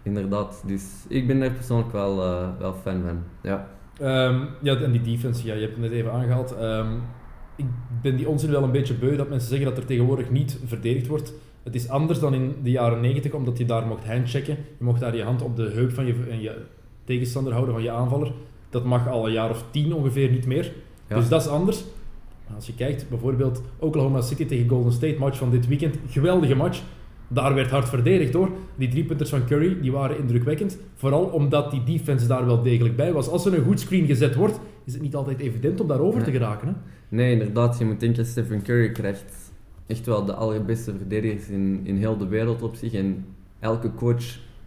[0.04, 3.18] Inderdaad, dus ik ben daar persoonlijk wel, eh, wel fan van.
[3.42, 3.68] Ja,
[4.00, 6.56] Ehm, ja, en die defense, ja, je hebt het net even aangehaald.
[6.58, 6.88] Ehm,
[7.56, 7.66] ik
[8.02, 11.08] ben die onzin wel een beetje beu dat mensen zeggen dat er tegenwoordig niet verdedigd
[11.08, 11.34] wordt.
[11.64, 14.58] Het is anders dan in de jaren 90, omdat je daar mocht handchecken.
[14.78, 16.56] Je mocht daar je hand op de heup van je, en je
[17.04, 18.32] tegenstander houden, van je aanvaller.
[18.70, 20.72] Dat mag al een jaar of tien ongeveer niet meer.
[21.08, 21.16] Ja.
[21.16, 21.84] Dus dat is anders.
[22.48, 25.96] Maar als je kijkt, bijvoorbeeld Oklahoma City tegen Golden State, match van dit weekend.
[26.08, 26.82] Geweldige match.
[27.28, 28.50] Daar werd hard verdedigd hoor.
[28.76, 30.78] Die drie punters van Curry die waren indrukwekkend.
[30.96, 33.28] Vooral omdat die defense daar wel degelijk bij was.
[33.28, 36.32] Als er een goed screen gezet wordt, is het niet altijd evident om daarover te
[36.32, 36.68] geraken.
[36.68, 36.74] Hè?
[37.14, 37.78] Nee, inderdaad.
[37.78, 39.52] Je moet denken, Stephen Curry krijgt
[39.88, 42.94] echt wel de allerbeste verdedigers in, in heel de wereld op zich.
[42.94, 43.26] En
[43.60, 44.24] elke coach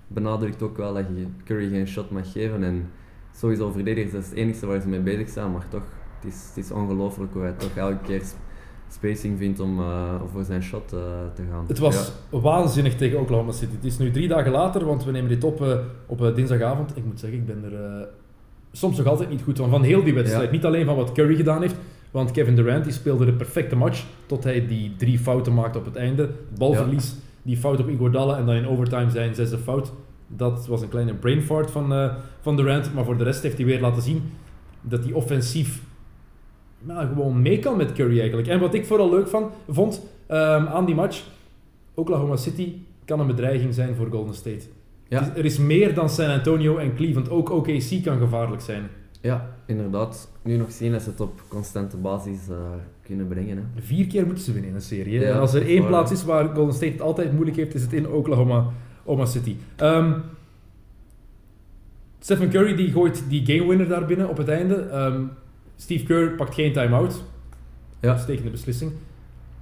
[0.06, 2.62] benadrukt ook wel dat je Curry geen shot mag geven.
[2.64, 2.90] En
[3.36, 5.52] sowieso verdedigers, dat is het enige waar ze mee bezig zijn.
[5.52, 5.82] Maar toch,
[6.20, 8.36] het is, het is ongelooflijk hoe hij toch elke keer sp-
[8.88, 10.98] spacing vindt om eh, voor zijn shot eh,
[11.34, 11.64] te gaan.
[11.68, 13.74] Het was waanzinnig tegen Oklahoma City.
[13.74, 16.96] Het is nu drie dagen later, want we nemen dit op eh, op dinsdagavond.
[16.96, 18.08] Ik moet zeggen, ik ben er
[18.72, 19.70] soms nog altijd niet goed van.
[19.70, 20.46] Van heel die wedstrijd.
[20.46, 20.52] Ja.
[20.52, 21.76] Niet alleen van wat Curry gedaan heeft.
[22.16, 24.04] Want Kevin Durant die speelde de perfecte match.
[24.26, 26.30] Tot hij die drie fouten maakte op het einde.
[26.58, 29.92] Balverlies, die fout op Iguodala en dan in overtime zijn zesde fout.
[30.26, 32.94] Dat was een kleine brain fart van, eh, van Durant.
[32.94, 34.22] Maar voor de rest heeft hij weer laten zien
[34.80, 35.82] dat hij offensief
[36.78, 38.48] nou, gewoon mee kan met Curry eigenlijk.
[38.48, 41.22] En wat ik vooral leuk van, vond ehm, aan die match,
[41.94, 42.72] Oklahoma City
[43.04, 44.64] kan een bedreiging zijn voor Golden State.
[45.08, 45.36] Ja.
[45.36, 47.30] Er is meer dan San Antonio en Cleveland.
[47.30, 48.88] Ook OKC kan gevaarlijk zijn.
[49.26, 50.28] Ja, inderdaad.
[50.42, 52.56] Nu nog zien dat ze het op constante basis eh,
[53.02, 53.56] kunnen brengen.
[53.56, 53.82] Hè.
[53.82, 55.18] Vier keer moeten ze winnen in een serie.
[55.18, 55.24] hè.
[55.24, 55.88] Ja, en als er één waar.
[55.88, 58.70] plaats is waar Golden State het altijd moeilijk heeft, is het in Oklahoma
[59.02, 59.56] Oklahoma City.
[59.76, 60.12] Ehm,
[62.18, 64.74] Stephen Curry die gooit die game winner daar binnen op het einde.
[64.74, 65.22] Ehm,
[65.76, 67.24] Steve Kerr pakt geen time-out.
[68.00, 68.10] Ja.
[68.10, 68.92] Uitstekende beslissing.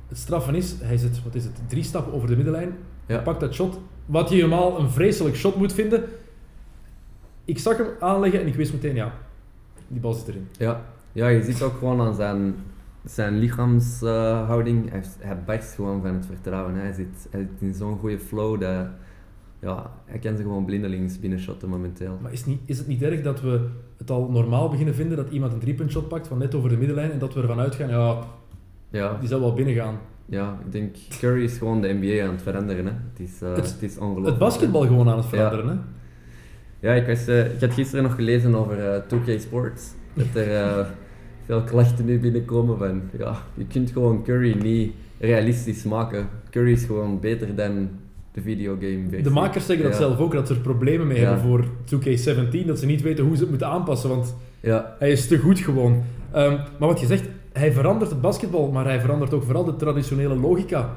[0.08, 2.72] Het straffen is, hij zit, wat is het, drie stappen over de middenlijn.
[3.06, 3.18] Ja.
[3.18, 3.78] Pakt dat shot.
[4.06, 6.04] Wat je helemaal een vreselijk shot moet vinden.
[7.44, 9.14] Ik zag hem aanleggen en ik wist meteen, ja,
[9.88, 10.48] die bal zit erin.
[10.58, 10.80] Ja.
[11.12, 12.54] ja, je ziet ook gewoon aan zijn,
[13.04, 16.74] zijn lichaamshouding, hij, heeft- hij barst gewoon van het vertrouwen.
[16.74, 16.80] hè.
[16.80, 18.86] Hij zit, hij zit in zo'n goede flow dat
[19.60, 22.18] ja, hij kan ze gewoon blindelings binnenshotten momenteel.
[22.22, 23.68] Maar is, het niet, is het niet erg dat we
[23.98, 27.10] het al normaal beginnen vinden dat iemand een driepuntshot pakt van net over de middenlijn
[27.10, 28.18] en dat we ervan uitgaan, ja,
[28.90, 29.98] Ja, die zal wel binnengaan.
[30.26, 32.84] ja, ik denk Curry is gewoon de NBA aan het veranderen.
[32.86, 32.92] Hè.
[32.92, 34.26] Het, is, eh, Het- het, is ongelooflijk.
[34.26, 35.74] Het basketbal gewoon aan het veranderen, hè?
[36.84, 39.82] Ja, ik, was, eh, ik had gisteren nog gelezen over eh 2K Sports.
[40.14, 40.86] Dat er eh,
[41.44, 43.02] veel klachten nu binnenkomen van...
[43.18, 46.28] Ja, je kunt gewoon Curry niet realistisch maken.
[46.50, 47.88] Curry is gewoon beter dan
[48.32, 49.22] de videogame versie.
[49.22, 51.24] De makers zeggen dat zelf ook, dat ze er problemen mee Ja.
[51.28, 55.10] hebben voor 2K17, dat ze niet weten hoe ze het moeten aanpassen, want Ja, hij
[55.10, 56.02] is te goed gewoon.
[56.32, 59.76] Ehm, maar wat je zegt, hij verandert het basketbal, maar hij verandert ook vooral de
[59.76, 60.96] traditionele logica.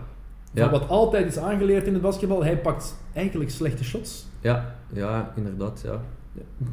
[0.56, 4.26] Van wat altijd is aangeleerd in het basketbal, hij pakt eigenlijk slechte shots.
[4.48, 6.02] Ja, ja, inderdaad, ja.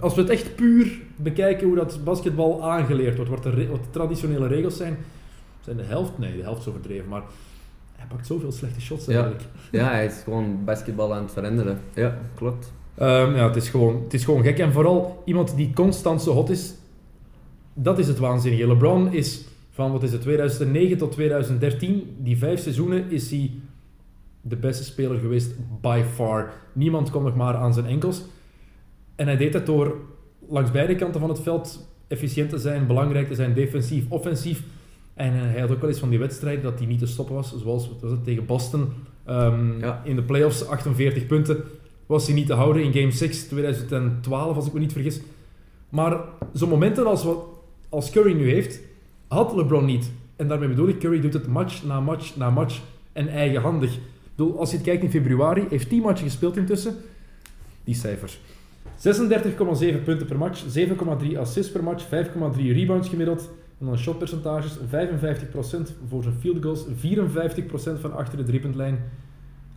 [0.01, 3.91] Als we het echt puur bekijken hoe dat basketbal aangeleerd wordt, wat de, wat de
[3.91, 4.97] traditionele regels zijn,
[5.61, 7.23] zijn de helft, nee, de helft is overdreven, maar
[7.97, 9.13] hij pakt zoveel slechte shots Ja.
[9.13, 9.43] eigenlijk.
[9.71, 11.79] Ja, hij is gewoon basketbal aan het veranderen.
[11.95, 12.73] Ja, klopt.
[12.95, 14.59] Ehm, ja, het is, gewoon, het is gewoon gek.
[14.59, 16.75] En vooral iemand die constant zo hot is,
[17.75, 18.67] dat is het waanzinnige.
[18.67, 23.51] LeBron is van, wat is het, 2009 tot 2013, die vijf seizoenen, is hij
[24.47, 26.53] de beste speler geweest by far.
[26.73, 28.23] Niemand kon nog maar aan zijn enkels.
[29.17, 29.97] En hij deed dat door
[30.49, 34.63] langs beide kanten van het veld efficiënt te zijn, belangrijk te zijn, defensief, offensief.
[35.15, 37.35] En eh, hij had ook wel eens van die wedstrijden dat hij niet te stoppen
[37.35, 38.89] was, zoals was het, tegen Boston
[39.25, 40.01] ehm, Ja.
[40.05, 41.65] in de playoffs, 48 punten
[42.07, 45.21] was hij niet te houden in Game 6 2012, als ik me niet vergis.
[45.89, 46.21] Maar
[46.53, 47.45] zo'n momenten als, wat,
[47.89, 48.81] als Curry nu heeft,
[49.29, 50.11] had LeBron niet.
[50.37, 52.81] En daarmee bedoel ik, Curry doet het match na match na match
[53.13, 53.99] en eigenhandig.
[54.35, 56.97] Bedoel, als je het kijkt in februari, heeft 10 matchen gespeeld intussen.
[57.85, 58.41] Die cijfers.
[58.97, 62.11] 36,7 punten per match, 7,3 assists per match, 5,3
[62.57, 63.51] rebounds gemiddeld.
[63.79, 64.81] En dan shotpercentages, 55%
[66.09, 68.99] voor zijn field goals, 54% van achter de driepuntlijn,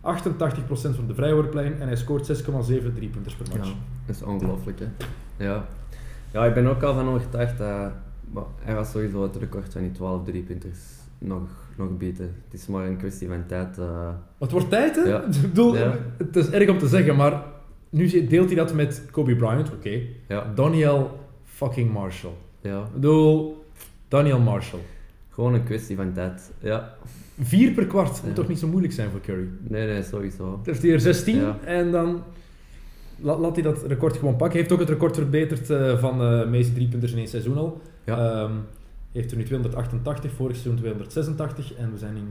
[0.70, 2.46] van de vrijworplijn en hij scoort 6,7
[2.94, 3.68] driepunters per match.
[3.68, 3.74] Ja,
[4.06, 4.86] dat is ongelooflijk, hè.
[5.44, 5.66] Ja.
[6.32, 7.92] ja, ik ben ook al van overtuigd dat...
[8.30, 12.24] maar hij was sowieso het record van die 12 driepunters nog, nog beter.
[12.44, 13.78] Het is maar een kwestie van tijd.
[13.78, 14.08] eh.
[14.38, 15.02] Het wordt tijd, hè?
[15.02, 15.22] Ja.
[15.32, 15.96] Ik bedoel, Ja.
[16.18, 17.42] het is erg om te zeggen, maar
[17.90, 20.00] nu deelt hij dat met Kobe Bryant, oké.
[20.28, 22.32] ja, Daniel fucking Marshall.
[22.60, 23.64] ja, Ik bedoel,
[24.08, 24.80] Daniel Marshall.
[25.30, 26.50] gewoon een kwestie van tijd.
[26.58, 26.96] Ja,
[27.40, 29.48] Vier per kwart, moet toch niet zo moeilijk zijn voor Curry?
[29.60, 30.60] nee, nee, sowieso.
[30.64, 31.58] Heeft hij er 16 Ja.
[31.64, 32.22] en dan
[33.20, 34.50] la- laat hij dat record gewoon pakken.
[34.50, 37.80] Hij heeft ook het record verbeterd eh, van de meeste driepunters in één seizoen al.
[38.04, 38.18] Ja.
[38.42, 38.52] Ehm,
[39.18, 42.28] heeft er nu 288, vorig seizoen 286 en we zijn in,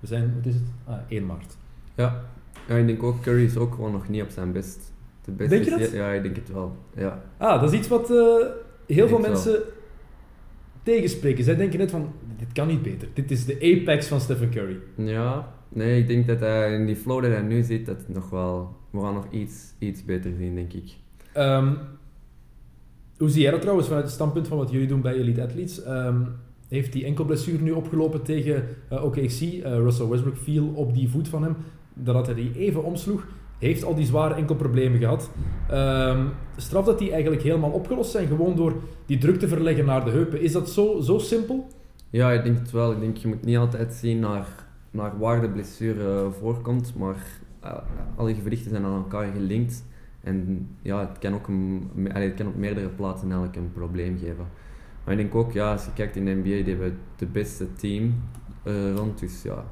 [0.00, 0.62] we zijn, wat is het?
[0.84, 1.56] Ah, 1 maart.
[1.94, 2.22] Ja.
[2.68, 4.92] ja, ik denk ook Curry is ook gewoon nog niet op zijn best.
[5.24, 5.90] De Denk je dat?
[5.90, 6.76] Ja, ik denk het wel.
[6.96, 8.16] Ja, Ah, dat is iets wat eh,
[8.86, 9.30] heel veel wel.
[9.30, 9.60] mensen
[10.82, 11.44] tegenspreken.
[11.44, 13.08] Zij denken net van, dit kan niet beter.
[13.14, 14.78] Dit is de apex van Stephen Curry.
[14.96, 15.52] ja.
[15.68, 18.30] Nee, ik denk dat hij in die flow dat hij nu zit, dat het nog
[18.30, 18.76] wel...
[18.90, 20.90] We gaan nog iets, iets beter zien, denk ik.
[21.32, 21.74] Ehm,
[23.22, 25.82] hoe zie jij dat trouwens vanuit het standpunt van wat jullie doen bij Elite Athletes?
[25.82, 26.20] Ehm,
[26.68, 29.40] heeft die enkelblessure nu opgelopen tegen eh OKC?
[29.40, 31.56] Eh, Russell Westbrook viel op die voet van hem.
[31.94, 33.26] Dat hij die even omsloeg.
[33.58, 35.30] Heeft al die zware enkelproblemen gehad.
[35.70, 38.74] Ehm straf dat die eigenlijk helemaal opgelost zijn, gewoon door
[39.06, 40.40] die druk te verleggen naar de heupen.
[40.40, 41.66] Is dat zo, zo simpel?
[42.10, 42.92] Ja, ik denk het wel.
[42.92, 44.46] Ik denk je moet niet altijd zien naar,
[44.90, 47.26] naar waar de blessure voorkomt, maar
[47.60, 47.76] eh,
[48.16, 49.84] alle gewrichten zijn aan elkaar gelinkt.
[50.22, 54.46] En ja, het kan ook een, het kan op meerdere plaatsen eigenlijk een probleem geven.
[55.04, 57.72] Maar ik denk ook, ja, als je kijkt in de NBA, die hebben de beste
[57.72, 58.14] team
[58.62, 59.18] eh, rond.
[59.20, 59.64] Dus ja,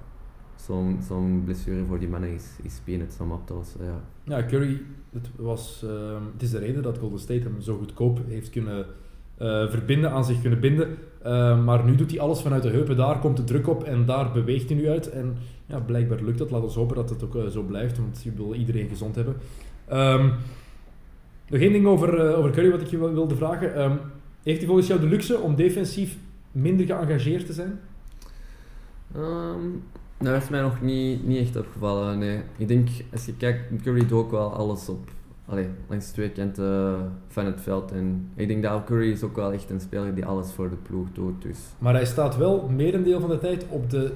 [0.56, 3.84] zo'n zo'n blessure voor die mannen is, is peanuts om op lossen.
[3.84, 4.00] Ja.
[4.24, 4.82] Ja, Curry,
[5.12, 8.86] het, was, ehm, het is de reden dat Golden State hem zo goedkoop heeft kunnen
[9.36, 10.96] eh, verbinden, aan zich kunnen binden.
[11.22, 14.06] Ehm, maar nu doet hij alles vanuit de heupen, daar komt de druk op en
[14.06, 15.10] daar beweegt hij nu uit.
[15.10, 15.36] En
[15.66, 16.50] ja, blijkbaar lukt dat.
[16.50, 19.36] Laat ons hopen dat het ook eh, zo blijft, want je wil iedereen gezond hebben.
[19.90, 20.24] Ehm,
[21.48, 23.74] nog één ding over, eh, over Curry wat ik je wilde vragen.
[23.74, 23.96] Ehm,
[24.42, 26.16] heeft hij volgens jou de luxe om defensief
[26.52, 27.80] minder geëngageerd te zijn?
[30.18, 32.18] Nou, dat is mij nog niet, niet echt opgevallen.
[32.18, 32.40] Nee.
[32.56, 35.10] Ik denk, als je kijkt, Curry doet ook wel alles op,
[35.46, 37.92] allee, langs twee kanten van het veld.
[37.92, 40.76] En ik denk dat Curry is ook wel echt een speler die alles voor de
[40.76, 41.42] ploeg doet.
[41.42, 41.58] Dus.
[41.78, 44.12] Maar hij staat wel merendeel van de tijd op de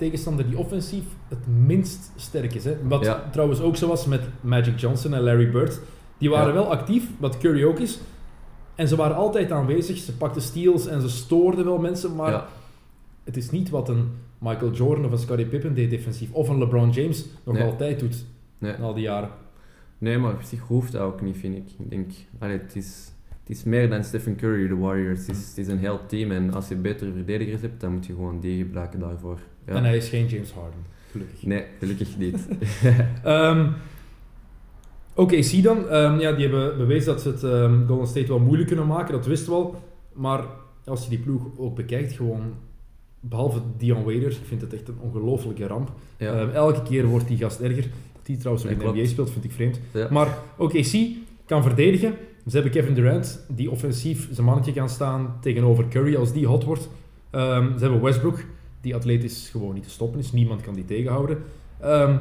[0.00, 2.64] tegenstander die offensief het minst sterk is.
[2.64, 2.76] Hè?
[2.88, 3.28] Wat Ja.
[3.32, 5.80] trouwens ook zo was met Magic Johnson en Larry Bird.
[6.18, 6.52] Die waren Ja.
[6.54, 7.98] wel actief, wat Curry ook is.
[8.74, 9.98] En ze waren altijd aanwezig.
[9.98, 12.14] Ze pakten steals en ze stoorden wel mensen.
[12.14, 12.46] Maar ja,
[13.24, 16.32] het is niet wat een Michael Jordan of een Scottie Pippen deed defensief.
[16.32, 17.64] Of een LeBron James nog Nee.
[17.64, 18.24] altijd doet
[18.58, 18.72] nee.
[18.78, 19.30] na al die jaren.
[19.98, 21.68] nee, maar op zich hoeft dat ook niet, vind ik.
[21.78, 23.12] Ik denk, allee, het, is,
[23.50, 25.26] is meer dan Stephen Curry, de Warriors.
[25.26, 28.06] Het is, het is een heel team en als je betere verdedigers hebt, dan moet
[28.06, 29.38] je gewoon die gebruiken daarvoor.
[29.66, 29.74] Ja.
[29.74, 31.42] En hij is geen James Harden, gelukkig.
[31.42, 32.48] Nee, gelukkig niet.
[33.24, 33.66] Ehm
[35.14, 38.68] OKC dan, Ehm, ja, die hebben bewezen dat ze het ehm, Golden State wel moeilijk
[38.68, 39.82] kunnen maken, dat wisten we al.
[40.12, 40.44] Maar
[40.84, 42.54] als je die ploeg ook bekijkt, gewoon,
[43.20, 45.92] behalve Dion Waiters, ik vind het echt een ongelofelijke ramp.
[46.16, 46.48] ja.
[46.48, 47.86] Elke keer wordt die gast erger.
[48.22, 48.84] Die trouwens ook in de.
[48.84, 49.80] NBA speelt, vind ik vreemd.
[49.92, 50.06] ja.
[50.10, 51.08] Maar OKC
[51.46, 52.14] kan verdedigen.
[52.46, 56.64] Ze hebben Kevin Durant, die offensief zijn mannetje kan staan tegenover Curry als die hot
[56.64, 56.88] wordt.
[57.30, 58.44] Ehm, ze hebben Westbrook,
[58.80, 60.32] die atletisch gewoon niet te stoppen is.
[60.32, 61.38] Niemand kan die tegenhouden.
[61.80, 62.18] Ehm,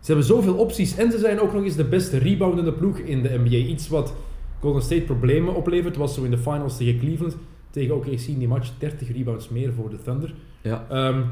[0.00, 3.22] ze hebben zoveel opties en ze zijn ook nog eens de beste reboundende ploeg in
[3.22, 3.56] de NBA.
[3.56, 4.14] Iets wat
[4.60, 7.36] Golden State problemen oplevert, was zo in de finals tegen Cleveland.
[7.70, 10.34] Tegen OKC in die match 30 rebounds meer voor de Thunder.
[10.62, 10.86] ja.
[10.90, 11.22] Ehm,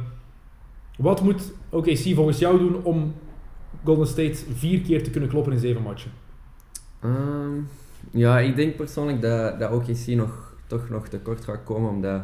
[0.96, 3.14] wat moet OKC volgens jou doen om
[3.84, 6.10] Golden State vier keer te kunnen kloppen in zeven matchen?
[7.00, 7.58] Ehm,
[8.10, 12.22] ja, ik denk persoonlijk dat, dat OKC nog, toch nog tekort gaat komen, omdat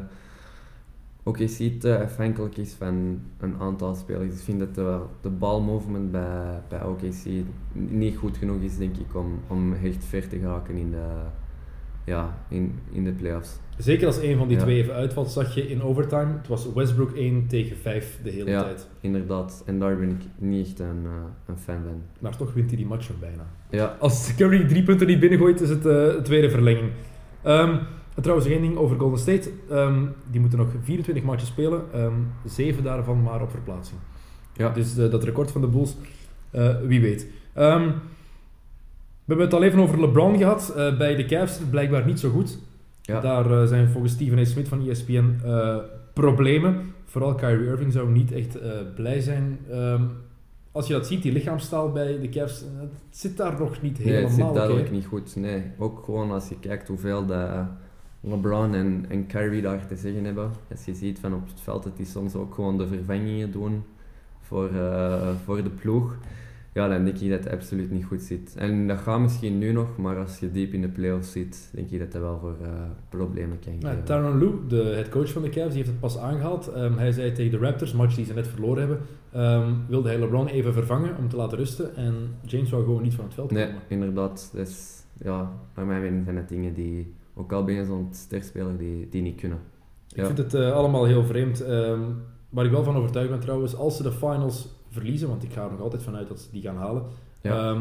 [1.22, 4.34] OKC te afhankelijk is van een aantal spelers.
[4.34, 9.14] Ik vind dat de, de balmovement bij, bij OKC niet goed genoeg is, denk ik,
[9.14, 11.06] om, om echt ver te geraken in de,
[12.06, 13.58] ja, in, in de playoffs.
[13.78, 14.62] Zeker als een van die Ja.
[14.62, 16.32] twee even uitvalt, zag je in overtime.
[16.38, 18.62] Het was Westbrook 1 tegen 5 de hele Ja.
[18.62, 18.88] tijd.
[19.00, 21.10] Inderdaad, en daar ben ik niet echt een, eh,
[21.46, 22.02] een fan van.
[22.20, 23.46] Maar toch wint hij die match nog bijna.
[23.70, 26.90] Ja, Als Curry drie punten niet binnengooit, is het de tweede verlenging.
[27.42, 27.70] Ehm,
[28.14, 29.50] en trouwens, één ding over Golden State.
[29.70, 31.82] Ehm, die moeten nog 24 matches spelen.
[31.92, 32.12] Ehm,
[32.44, 33.98] zeven daarvan maar op verplaatsing.
[34.52, 34.70] ja.
[34.70, 35.96] Dus eh, dat record van de Bulls,
[36.86, 37.26] wie weet.
[39.26, 40.72] We hebben het al even over LeBron gehad.
[40.76, 42.58] Eh, bij de Cavs blijkbaar niet zo goed.
[43.02, 43.20] ja.
[43.20, 44.44] Daar eh, zijn volgens Stephen A.
[44.44, 45.76] Smith van ESPN eh,
[46.12, 46.94] problemen.
[47.04, 48.58] Vooral Kyrie Irving zou niet echt
[48.94, 49.58] blij zijn.
[49.70, 50.02] Ehm,
[50.72, 54.06] als je dat ziet, die lichaamstaal bij de Cavs, het zit daar nog niet Nee,
[54.06, 55.36] helemaal het zit duidelijk niet goed.
[55.36, 57.48] Nee, ook gewoon als je kijkt hoeveel dat
[58.20, 60.50] LeBron en, en Kyrie daar te zeggen hebben.
[60.70, 63.84] Als je ziet van op het veld dat die soms ook gewoon de vervangingen doen
[64.40, 64.70] voor,
[65.44, 66.16] voor de ploeg.
[66.76, 68.54] Ja, dan denk ik dat het absoluut niet goed zit.
[68.56, 71.90] En dat gaat misschien nu nog, maar als je diep in de playoffs zit, denk
[71.90, 72.68] ik dat dat wel voor eh,
[73.08, 74.04] problemen kan Nou, geven.
[74.04, 76.68] Tyronn Lue, de head coach van de Cavs, die heeft het pas aangehaald.
[76.72, 78.98] Ehm, hij zei tegen de Raptors, match die ze net verloren hebben,
[79.32, 81.96] ehm, wilde hij LeBron even vervangen om te laten rusten.
[81.96, 83.80] En James wou gewoon niet van het veld Nee, komen.
[83.88, 84.50] inderdaad.
[84.54, 88.76] Dus, ja, naar mijn mening zijn dat dingen die, ook al ben je zo'n sterspeler,
[88.78, 89.58] die, die niet kunnen.
[90.08, 90.26] Ik Ja.
[90.26, 91.60] vind het eh, allemaal heel vreemd.
[91.64, 92.00] Ehm,
[92.48, 95.64] waar ik wel van overtuigd ben trouwens, als ze de finals verliezen, want ik ga
[95.64, 97.02] er nog altijd vanuit dat ze die gaan halen.
[97.40, 97.70] Ja.
[97.70, 97.80] Ehm,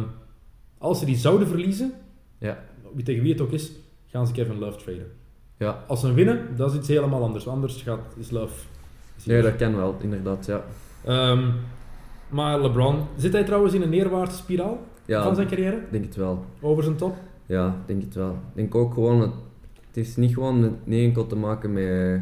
[0.78, 1.92] als ze die zouden verliezen,
[2.38, 2.58] Ja.
[2.94, 3.72] wie tegen wie het ook is,
[4.08, 5.12] gaan ze Kevin Love traden.
[5.58, 7.48] Ja, Als ze winnen, dat is iets helemaal anders.
[7.48, 8.54] Anders gaat, is Love...
[9.18, 10.46] is nee, dat kan wel, inderdaad.
[10.46, 10.64] Ja.
[11.06, 11.50] Ehm,
[12.30, 15.76] maar LeBron, zit hij trouwens in een neerwaartse spiraal Ja, van zijn carrière?
[15.76, 16.46] Ik denk het wel.
[16.62, 17.16] Over zijn top?
[17.46, 18.32] Ja, denk het wel.
[18.32, 19.32] Ik denk ook gewoon, het,
[19.88, 22.22] het is niet gewoon niet enkel te maken met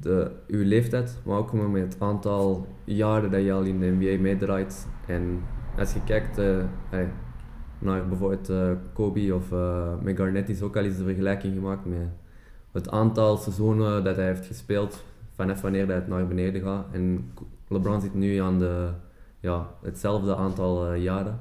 [0.00, 4.22] de, uw leeftijd, maar ook met het aantal jaren dat je al in de NBA
[4.22, 4.86] meedraait.
[5.06, 5.40] En
[5.78, 6.56] als je kijkt eh,
[6.90, 7.08] hey,
[7.78, 11.84] naar bijvoorbeeld eh, Kobe of eh met Garnett is ook al eens de vergelijking gemaakt
[11.86, 11.98] met
[12.72, 15.04] het aantal seizoenen dat hij heeft gespeeld
[15.34, 16.84] vanaf wanneer dat het naar beneden gaat.
[16.92, 17.30] En
[17.68, 18.88] LeBron zit nu aan de,
[19.40, 21.38] ja, hetzelfde aantal jaren.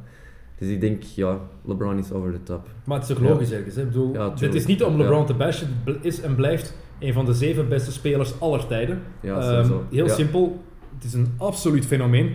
[0.58, 2.68] Dus ik denk, ja, LeBron is over the top.
[2.84, 3.30] Maar het is ook Ja.
[3.30, 3.76] logisch ergens.
[3.76, 3.82] Hè?
[3.82, 4.60] Ik bedoel, Ja, dit tuurlijk.
[4.60, 5.26] is niet om LeBron Ja.
[5.26, 5.68] te bashen.
[5.86, 9.02] Het is en blijft een van de zeven beste spelers aller tijden.
[9.22, 9.84] Ja, sowieso.
[9.92, 10.14] heel Ja.
[10.14, 10.62] simpel.
[10.96, 12.32] Het is een absoluut fenomeen.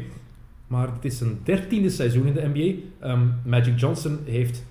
[0.66, 3.06] Maar het is zijn dertiende seizoen in de NBA.
[3.06, 4.64] Ehm, Magic Johnson heeft,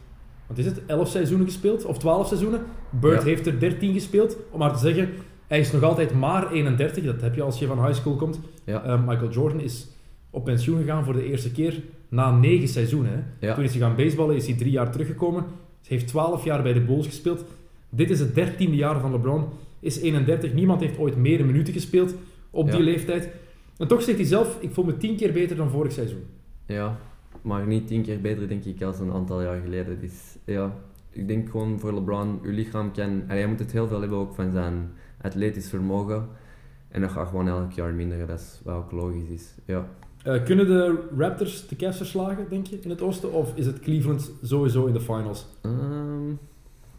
[0.48, 1.86] wat is het, 11 seizoenen gespeeld?
[1.86, 2.62] Of 12 seizoenen?
[2.90, 3.28] Bird Ja.
[3.28, 4.38] heeft er 13 gespeeld.
[4.52, 5.10] Om maar te zeggen,
[5.48, 7.04] hij is nog altijd maar 31.
[7.04, 8.40] Dat heb je als je van high school komt.
[8.64, 8.84] Ja.
[8.84, 9.88] Ehm, Michael Jordan is
[10.30, 13.26] op pensioen gegaan voor de eerste keer na 9 seizoenen.
[13.40, 13.54] Hè.
[13.54, 15.42] Toen is hij gaan baseballen, is hij drie jaar teruggekomen.
[15.88, 17.44] Hij heeft 12 jaar bij de Bulls gespeeld.
[17.90, 19.44] Dit is het dertiende jaar van LeBron.
[19.80, 20.54] Is 31.
[20.54, 22.16] Niemand heeft ooit meer minuten gespeeld
[22.50, 22.84] op die Ja.
[22.84, 23.30] leeftijd.
[23.78, 26.24] En toch zegt hij zelf, ik voel me tien keer beter dan vorig seizoen.
[26.66, 27.00] Ja,
[27.42, 30.00] maar niet tien keer beter denk ik als een aantal jaar geleden.
[30.00, 30.74] Dus ja,
[31.10, 33.04] ik denk gewoon voor LeBron, uw lichaam kan...
[33.10, 34.92] En hij moet het heel veel hebben ook van zijn
[35.22, 36.28] atletisch vermogen.
[36.88, 39.56] En dat gaat gewoon elk jaar minder, dat is wat ook logisch is.
[39.66, 39.88] Ja,
[40.24, 43.34] Eh, kunnen de Raptors de Cavs verslagen, denk je, in het oosten?
[43.34, 45.48] Of is het Cleveland sowieso in de finals?
[45.62, 46.30] Ehm,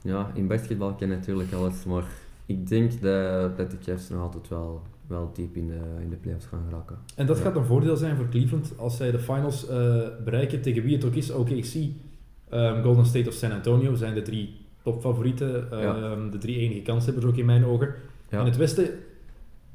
[0.02, 2.04] ja, in basketbal ken je natuurlijk alles, maar
[2.48, 6.16] ik denk dat, dat de Cavs nog altijd wel, wel diep in de, in de
[6.16, 6.96] playoffs gaan geraken.
[7.14, 7.42] En dat Ja.
[7.42, 11.04] gaat een voordeel zijn voor Cleveland als zij de finals eh, bereiken tegen wie het
[11.04, 11.30] ook is.
[11.30, 11.74] OKC,
[12.48, 15.66] ehm, Golden State of San Antonio zijn de drie topfavorieten.
[15.70, 15.96] Ja.
[15.96, 17.94] ehm, De drie enige kanshebbers ook in mijn ogen.
[18.30, 18.38] Ja.
[18.40, 18.88] In het westen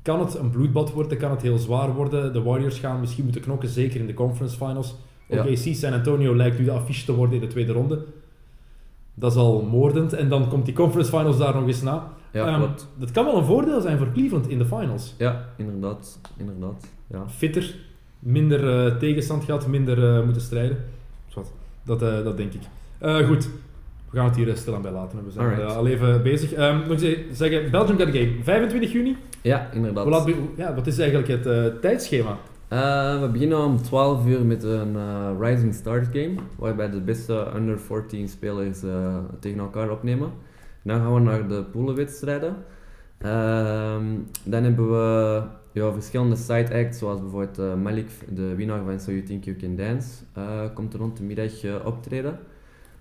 [0.02, 2.34] kan het een bloedbad worden, kan het heel zwaar worden.
[2.34, 4.96] De Warriors gaan misschien moeten knokken, zeker in de conference finals.
[5.28, 5.42] Ja.
[5.44, 8.06] OKC, San Antonio lijkt nu de affiche te worden in de tweede ronde.
[9.14, 10.14] Dat is al moordend.
[10.14, 12.12] En dan komt die conference finals daar nog eens na.
[12.34, 12.62] Ja, Ehm,
[13.00, 15.16] dat kan wel een voordeel zijn voor Cleveland in de finals.
[15.18, 16.20] Ja, inderdaad.
[16.38, 16.88] inderdaad.
[17.08, 17.28] Ja.
[17.30, 17.76] Fitter,
[18.20, 20.78] minder eh, tegenstand gehad, minder eh, moeten strijden.
[21.28, 21.52] Zwat,
[21.84, 22.62] Dat, eh, dat denk ik.
[23.28, 23.50] Goed,
[24.10, 25.24] we gaan het hier eh, stilaan bij laten.
[25.26, 25.76] We zijn Alright.
[25.76, 26.54] al even bezig.
[26.54, 28.32] Ehm nog eens zeggen, Belgium got a game.
[28.44, 29.18] 25 juni.
[29.42, 30.06] ja, inderdaad.
[30.06, 32.38] Laat ja, wat is eigenlijk het tijdschema?
[33.22, 34.98] We beginnen om 12 uur met een
[35.40, 38.80] Rising Stars game, waarbij de beste under 14 spelers
[39.40, 40.30] tegen elkaar opnemen.
[40.84, 42.56] Dan gaan we naar de poelenwedstrijden.
[43.18, 44.06] Ehm,
[44.44, 45.42] dan hebben we
[45.74, 49.58] ja, verschillende side acts, zoals bijvoorbeeld eh, Malik, de winnaar van So You Think You
[49.58, 52.40] Can Dance, eh, komt rond de middag eh, optreden.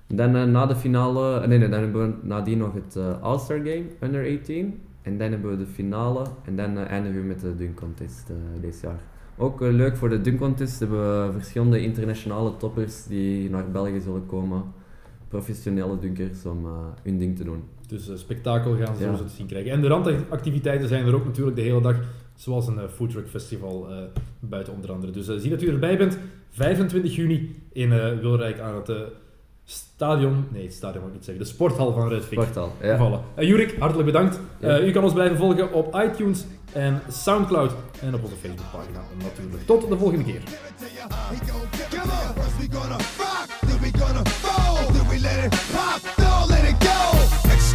[0.06, 4.38] Dan na de finale, nee, nee, dan hebben we nadien nog het All-Star Game, under
[4.38, 4.80] 18.
[5.02, 8.30] En dan hebben we de finale en dan eindigen we met de dunk contest
[8.60, 9.00] dit jaar.
[9.36, 14.26] Ook leuk voor de dunk contest hebben we verschillende internationale toppers die naar België zullen
[14.26, 14.62] komen.
[15.32, 16.72] Professionele dunkers om eh,
[17.02, 17.62] hun ding te doen.
[17.86, 19.16] Dus eh, spektakel gaan ze Ja.
[19.16, 19.70] zo te zien krijgen.
[19.72, 21.96] En de randactiviteiten zijn er ook natuurlijk de hele dag.
[22.34, 23.86] Zoals een eh, foodtruck festival
[24.40, 25.12] buiten onder andere.
[25.12, 26.18] Dus zie dat u erbij bent.
[26.50, 27.88] 25 juni in
[28.20, 28.92] Wilrijk aan het
[29.64, 30.46] stadion.
[30.50, 31.44] Nee, het stadion moet ik niet zeggen.
[31.44, 32.32] De sporthal van Redvik.
[32.40, 32.96] Sporthal, ja.
[32.96, 33.20] Vallen.
[33.34, 34.40] Eh, Jurik, hartelijk bedankt.
[34.60, 34.68] Ja.
[34.68, 37.72] Eh, u kan ons blijven volgen op iTunes en Soundcloud.
[38.00, 39.66] En op onze Facebookpagina natuurlijk.
[39.66, 40.42] Tot de volgende keer.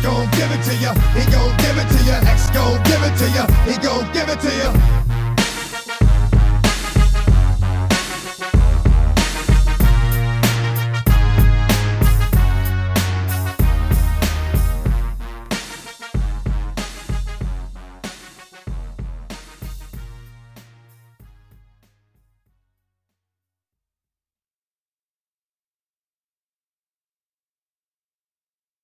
[0.08, 0.94] Gon' give it to you.
[1.18, 2.18] He gon' give it to you.
[2.36, 3.46] X gon' give it to you.
[3.66, 5.07] He gon' give it to you.